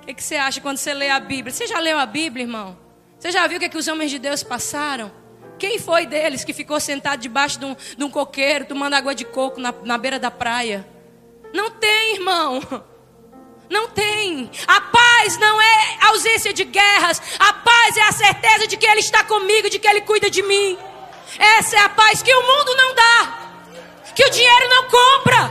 [0.00, 1.52] O que, que, você acha quando você lê a Bíblia?
[1.52, 2.78] Você já leu a Bíblia, irmão?
[3.18, 5.10] Você já viu o que, que os homens de Deus passaram?
[5.58, 9.24] Quem foi deles que ficou sentado debaixo de um, de um coqueiro, tomando água de
[9.24, 10.86] coco na, na beira da praia?
[11.52, 12.60] Não tem, irmão.
[13.68, 14.50] Não tem.
[14.66, 17.20] A paz não é ausência de guerras.
[17.38, 20.42] A paz é a certeza de que Ele está comigo, de que Ele cuida de
[20.42, 20.78] mim.
[21.38, 23.38] Essa é a paz que o mundo não dá,
[24.14, 25.50] que o dinheiro não compra,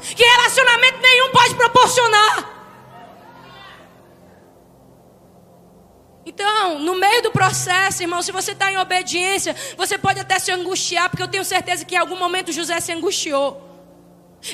[0.00, 2.50] que relacionamento nenhum pode proporcionar.
[6.24, 10.50] Então, no meio do processo, irmão, se você está em obediência, você pode até se
[10.50, 13.69] angustiar, porque eu tenho certeza que em algum momento José se angustiou.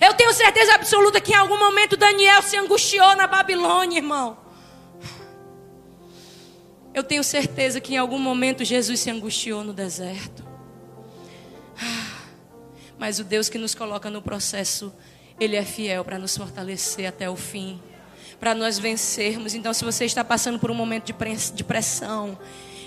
[0.01, 4.37] Eu tenho certeza absoluta que em algum momento Daniel se angustiou na Babilônia, irmão.
[6.93, 10.45] Eu tenho certeza que em algum momento Jesus se angustiou no deserto.
[12.99, 14.93] Mas o Deus que nos coloca no processo,
[15.39, 17.81] Ele é fiel para nos fortalecer até o fim.
[18.39, 19.55] para nós vencermos.
[19.55, 22.39] Então, se você está passando por um momento de pressão,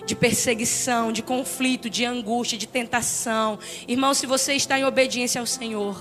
[0.05, 5.47] de perseguição, de conflito, de angústia, de tentação, irmão, se você está em obediência ao
[5.47, 5.99] Senhor,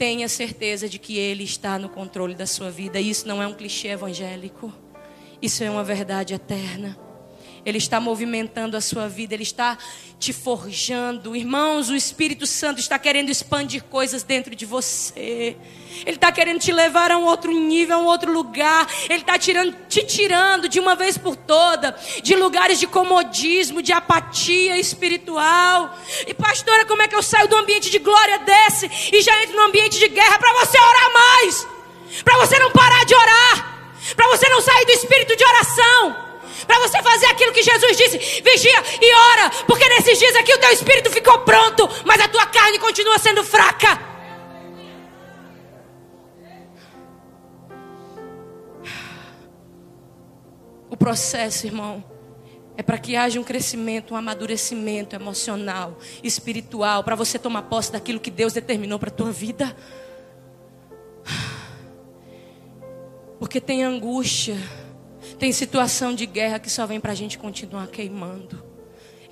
[0.00, 2.98] tenha certeza de que Ele está no controle da sua vida.
[2.98, 4.72] Isso não é um clichê evangélico,
[5.42, 6.98] isso é uma verdade eterna.
[7.64, 9.76] Ele está movimentando a sua vida, Ele está
[10.18, 11.34] te forjando.
[11.34, 15.56] Irmãos, o Espírito Santo está querendo expandir coisas dentro de você.
[16.04, 18.86] Ele está querendo te levar a um outro nível, a um outro lugar.
[19.04, 23.92] Ele está tirando, te tirando de uma vez por toda de lugares de comodismo, de
[23.92, 25.96] apatia espiritual.
[26.26, 29.56] E pastora, como é que eu saio do ambiente de glória desse e já entro
[29.56, 31.66] no ambiente de guerra para você orar mais?
[32.24, 33.80] Para você não parar de orar?
[34.16, 36.29] Para você não sair do espírito de oração?
[36.70, 40.58] Para você fazer aquilo que Jesus disse: vigia e ora, porque nesses dias aqui o
[40.58, 44.08] teu espírito ficou pronto, mas a tua carne continua sendo fraca.
[50.88, 52.04] O processo, irmão,
[52.76, 58.20] é para que haja um crescimento, um amadurecimento emocional, espiritual, para você tomar posse daquilo
[58.20, 59.76] que Deus determinou para a tua vida.
[63.40, 64.56] Porque tem angústia
[65.40, 68.62] tem situação de guerra que só vem para a gente continuar queimando.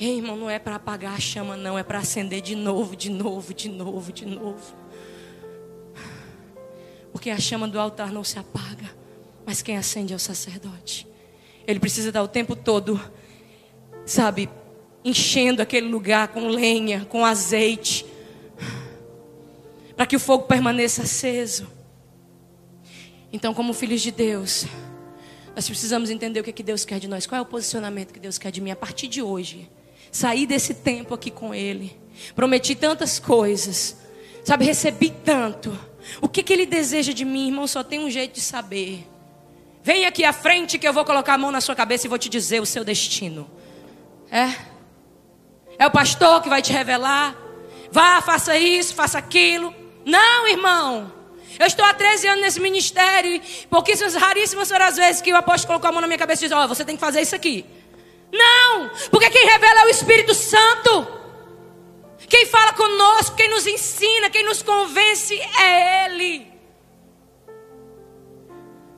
[0.00, 1.78] Ei, irmão, não é para apagar a chama, não.
[1.78, 4.74] É para acender de novo, de novo, de novo, de novo.
[7.12, 8.90] Porque a chama do altar não se apaga.
[9.44, 11.06] Mas quem acende é o sacerdote.
[11.66, 12.98] Ele precisa dar o tempo todo,
[14.06, 14.48] sabe,
[15.04, 18.06] enchendo aquele lugar com lenha, com azeite.
[19.94, 21.68] Para que o fogo permaneça aceso.
[23.30, 24.64] Então, como filhos de Deus.
[25.58, 27.26] Nós precisamos entender o que, é que Deus quer de nós.
[27.26, 29.68] Qual é o posicionamento que Deus quer de mim a partir de hoje.
[30.12, 31.98] Sair desse tempo aqui com Ele.
[32.32, 33.96] Prometi tantas coisas.
[34.44, 35.76] Sabe, recebi tanto.
[36.20, 37.66] O que, que Ele deseja de mim, irmão?
[37.66, 39.04] Só tem um jeito de saber.
[39.82, 42.18] Vem aqui à frente que eu vou colocar a mão na sua cabeça e vou
[42.18, 43.50] te dizer o seu destino.
[44.30, 44.54] É?
[45.76, 47.36] É o pastor que vai te revelar.
[47.90, 49.74] Vá, faça isso, faça aquilo.
[50.04, 51.17] Não, irmão.
[51.58, 55.66] Eu estou há 13 anos nesse ministério pouquíssimas, raríssimas foram as vezes que o apóstolo
[55.66, 57.34] colocou a mão na minha cabeça e disse: Ó, oh, você tem que fazer isso
[57.34, 57.66] aqui.
[58.32, 61.18] Não, porque quem revela é o Espírito Santo.
[62.28, 66.46] Quem fala conosco, quem nos ensina, quem nos convence é Ele.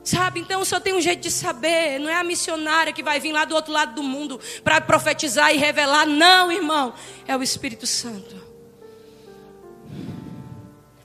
[0.03, 1.99] Sabe, então só tem um jeito de saber.
[1.99, 5.53] Não é a missionária que vai vir lá do outro lado do mundo para profetizar
[5.53, 6.05] e revelar.
[6.05, 6.93] Não, irmão.
[7.27, 8.35] É o Espírito Santo.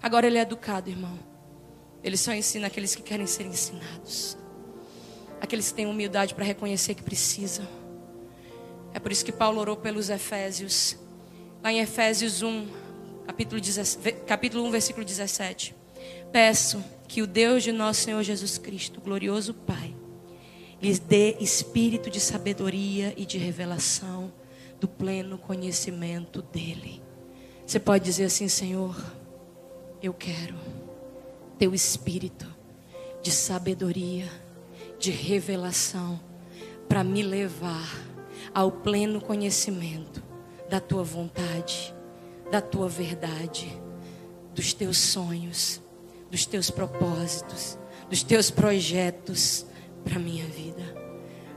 [0.02, 1.25] Agora ele é educado, irmão.
[2.06, 4.38] Ele só ensina aqueles que querem ser ensinados.
[5.40, 7.66] Aqueles que têm humildade para reconhecer que precisam.
[8.94, 10.96] É por isso que Paulo orou pelos Efésios.
[11.60, 12.68] Lá em Efésios 1,
[13.26, 15.74] capítulo, 17, capítulo 1, versículo 17.
[16.30, 19.92] Peço que o Deus de nosso Senhor Jesus Cristo, glorioso Pai,
[20.80, 24.32] lhes dê espírito de sabedoria e de revelação
[24.78, 27.02] do pleno conhecimento dEle.
[27.66, 28.96] Você pode dizer assim, Senhor,
[30.00, 30.75] eu quero
[31.58, 32.46] teu espírito
[33.22, 34.26] de sabedoria,
[34.98, 36.20] de revelação,
[36.88, 38.06] para me levar
[38.54, 40.22] ao pleno conhecimento
[40.68, 41.94] da tua vontade,
[42.50, 43.66] da tua verdade,
[44.54, 45.80] dos teus sonhos,
[46.30, 47.78] dos teus propósitos,
[48.08, 49.66] dos teus projetos
[50.04, 50.82] para minha vida.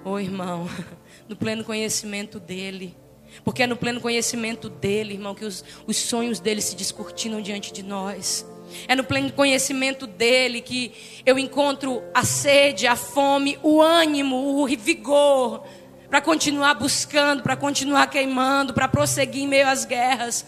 [0.04, 0.68] Ô oh, irmão,
[1.28, 2.98] no pleno conhecimento dele,
[3.44, 7.72] porque é no pleno conhecimento dele, irmão, que os, os sonhos dele se descortinam diante
[7.72, 8.46] de nós.
[8.88, 10.92] É no pleno conhecimento dele que
[11.26, 15.64] eu encontro a sede, a fome, o ânimo, o vigor
[16.10, 20.46] para continuar buscando, para continuar queimando, para prosseguir em meio às guerras.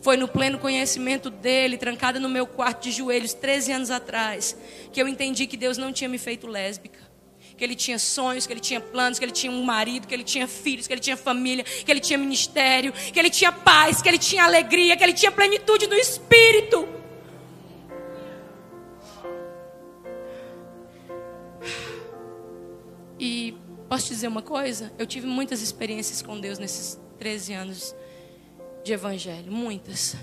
[0.00, 4.56] Foi no pleno conhecimento dele, trancada no meu quarto de joelhos, 13 anos atrás,
[4.92, 6.98] que eu entendi que Deus não tinha me feito lésbica.
[7.56, 10.24] Que ele tinha sonhos, que ele tinha planos, que ele tinha um marido, que ele
[10.24, 14.08] tinha filhos, que ele tinha família, que ele tinha ministério, que ele tinha paz, que
[14.08, 16.86] ele tinha alegria, que ele tinha plenitude do espírito.
[23.26, 23.54] E
[23.88, 24.92] posso te dizer uma coisa?
[24.98, 27.96] Eu tive muitas experiências com Deus nesses 13 anos
[28.84, 30.14] de evangelho, muitas.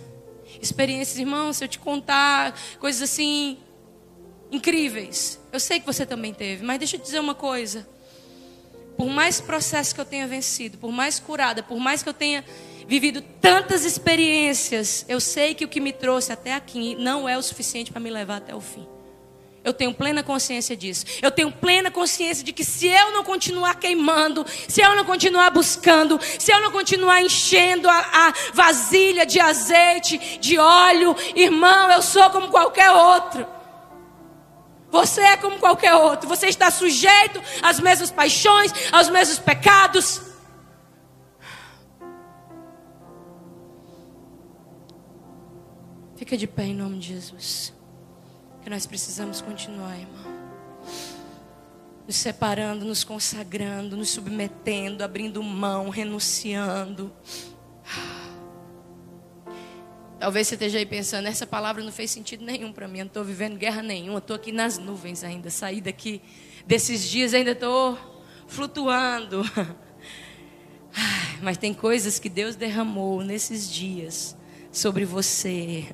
[0.62, 3.58] Experiências, irmãos, se eu te contar coisas assim
[4.52, 5.40] incríveis.
[5.52, 7.90] Eu sei que você também teve, mas deixa eu te dizer uma coisa.
[8.96, 12.46] Por mais processo que eu tenha vencido, por mais curada, por mais que eu tenha
[12.88, 17.42] vivido tantas experiências, eu sei que o que me trouxe até aqui não é o
[17.42, 18.88] suficiente para me levar até o fim.
[19.64, 21.06] Eu tenho plena consciência disso.
[21.22, 25.52] Eu tenho plena consciência de que se eu não continuar queimando, se eu não continuar
[25.52, 32.02] buscando, se eu não continuar enchendo a, a vasilha de azeite, de óleo, irmão, eu
[32.02, 33.46] sou como qualquer outro.
[34.90, 36.28] Você é como qualquer outro.
[36.28, 40.22] Você está sujeito às mesmas paixões, aos mesmos pecados.
[46.16, 47.81] Fica de pé em nome de Jesus.
[48.64, 50.32] Que nós precisamos continuar, irmão.
[52.06, 57.12] Nos separando, nos consagrando, nos submetendo, abrindo mão, renunciando.
[60.20, 63.08] Talvez você esteja aí pensando, essa palavra não fez sentido nenhum para mim, eu não
[63.10, 66.22] estou vivendo guerra nenhuma, estou aqui nas nuvens ainda, saí daqui
[66.68, 67.98] desses dias ainda estou
[68.46, 69.42] flutuando.
[71.42, 74.38] Mas tem coisas que Deus derramou nesses dias
[74.72, 75.88] sobre você.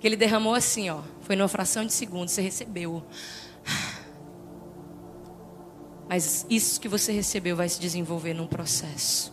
[0.00, 1.00] Que Ele derramou assim, ó.
[1.20, 3.02] Foi numa fração de segundo, você recebeu.
[6.08, 9.32] Mas isso que você recebeu vai se desenvolver num processo.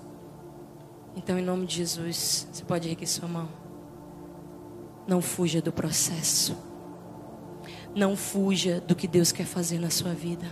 [1.15, 3.47] Então, em nome de Jesus, você pode aqui sua mão.
[5.07, 6.57] Não fuja do processo.
[7.95, 10.45] Não fuja do que Deus quer fazer na sua vida.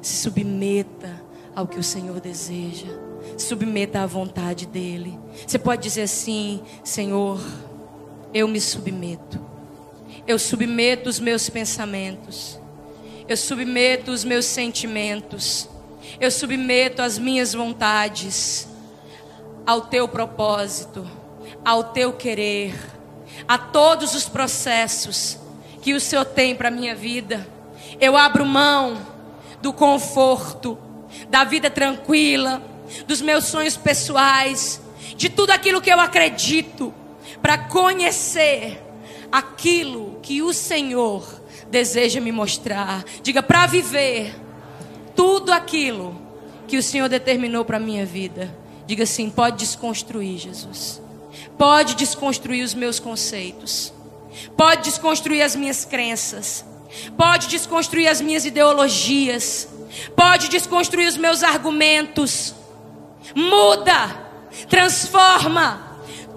[0.00, 1.20] Se submeta
[1.56, 2.86] ao que o Senhor deseja.
[3.36, 5.18] Se submeta à vontade dEle.
[5.44, 7.40] Você pode dizer assim: Senhor,
[8.32, 9.40] eu me submeto.
[10.26, 12.58] Eu submeto os meus pensamentos.
[13.28, 15.68] Eu submeto os meus sentimentos.
[16.20, 18.68] Eu submeto as minhas vontades
[19.66, 21.08] ao teu propósito,
[21.64, 22.74] ao teu querer
[23.46, 25.38] a todos os processos
[25.82, 27.46] que o Senhor tem para minha vida.
[28.00, 29.00] Eu abro mão
[29.60, 30.78] do conforto,
[31.28, 32.62] da vida tranquila,
[33.06, 34.80] dos meus sonhos pessoais,
[35.16, 36.94] de tudo aquilo que eu acredito,
[37.42, 38.82] para conhecer
[39.30, 41.24] aquilo que o Senhor
[41.70, 43.04] deseja me mostrar.
[43.22, 44.34] Diga, para viver
[45.14, 46.20] tudo aquilo
[46.66, 48.54] que o Senhor determinou para minha vida.
[48.86, 51.00] Diga assim: pode desconstruir, Jesus
[51.60, 53.92] pode desconstruir os meus conceitos,
[54.56, 56.64] pode desconstruir as minhas crenças,
[57.18, 59.68] pode desconstruir as minhas ideologias,
[60.16, 62.54] pode desconstruir os meus argumentos.
[63.34, 64.08] Muda,
[64.70, 65.89] transforma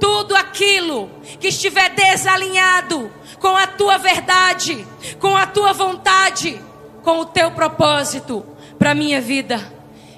[0.03, 4.85] tudo aquilo que estiver desalinhado com a tua verdade,
[5.17, 6.61] com a tua vontade,
[7.01, 8.45] com o teu propósito
[8.77, 9.61] para a minha vida,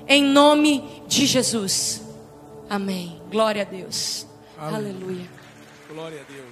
[0.08, 2.02] em nome de Jesus.
[2.68, 3.22] Amém.
[3.30, 4.26] Glória a Deus.
[4.58, 4.76] Amém.
[4.76, 5.30] Aleluia.
[5.88, 6.45] Glória a Deus.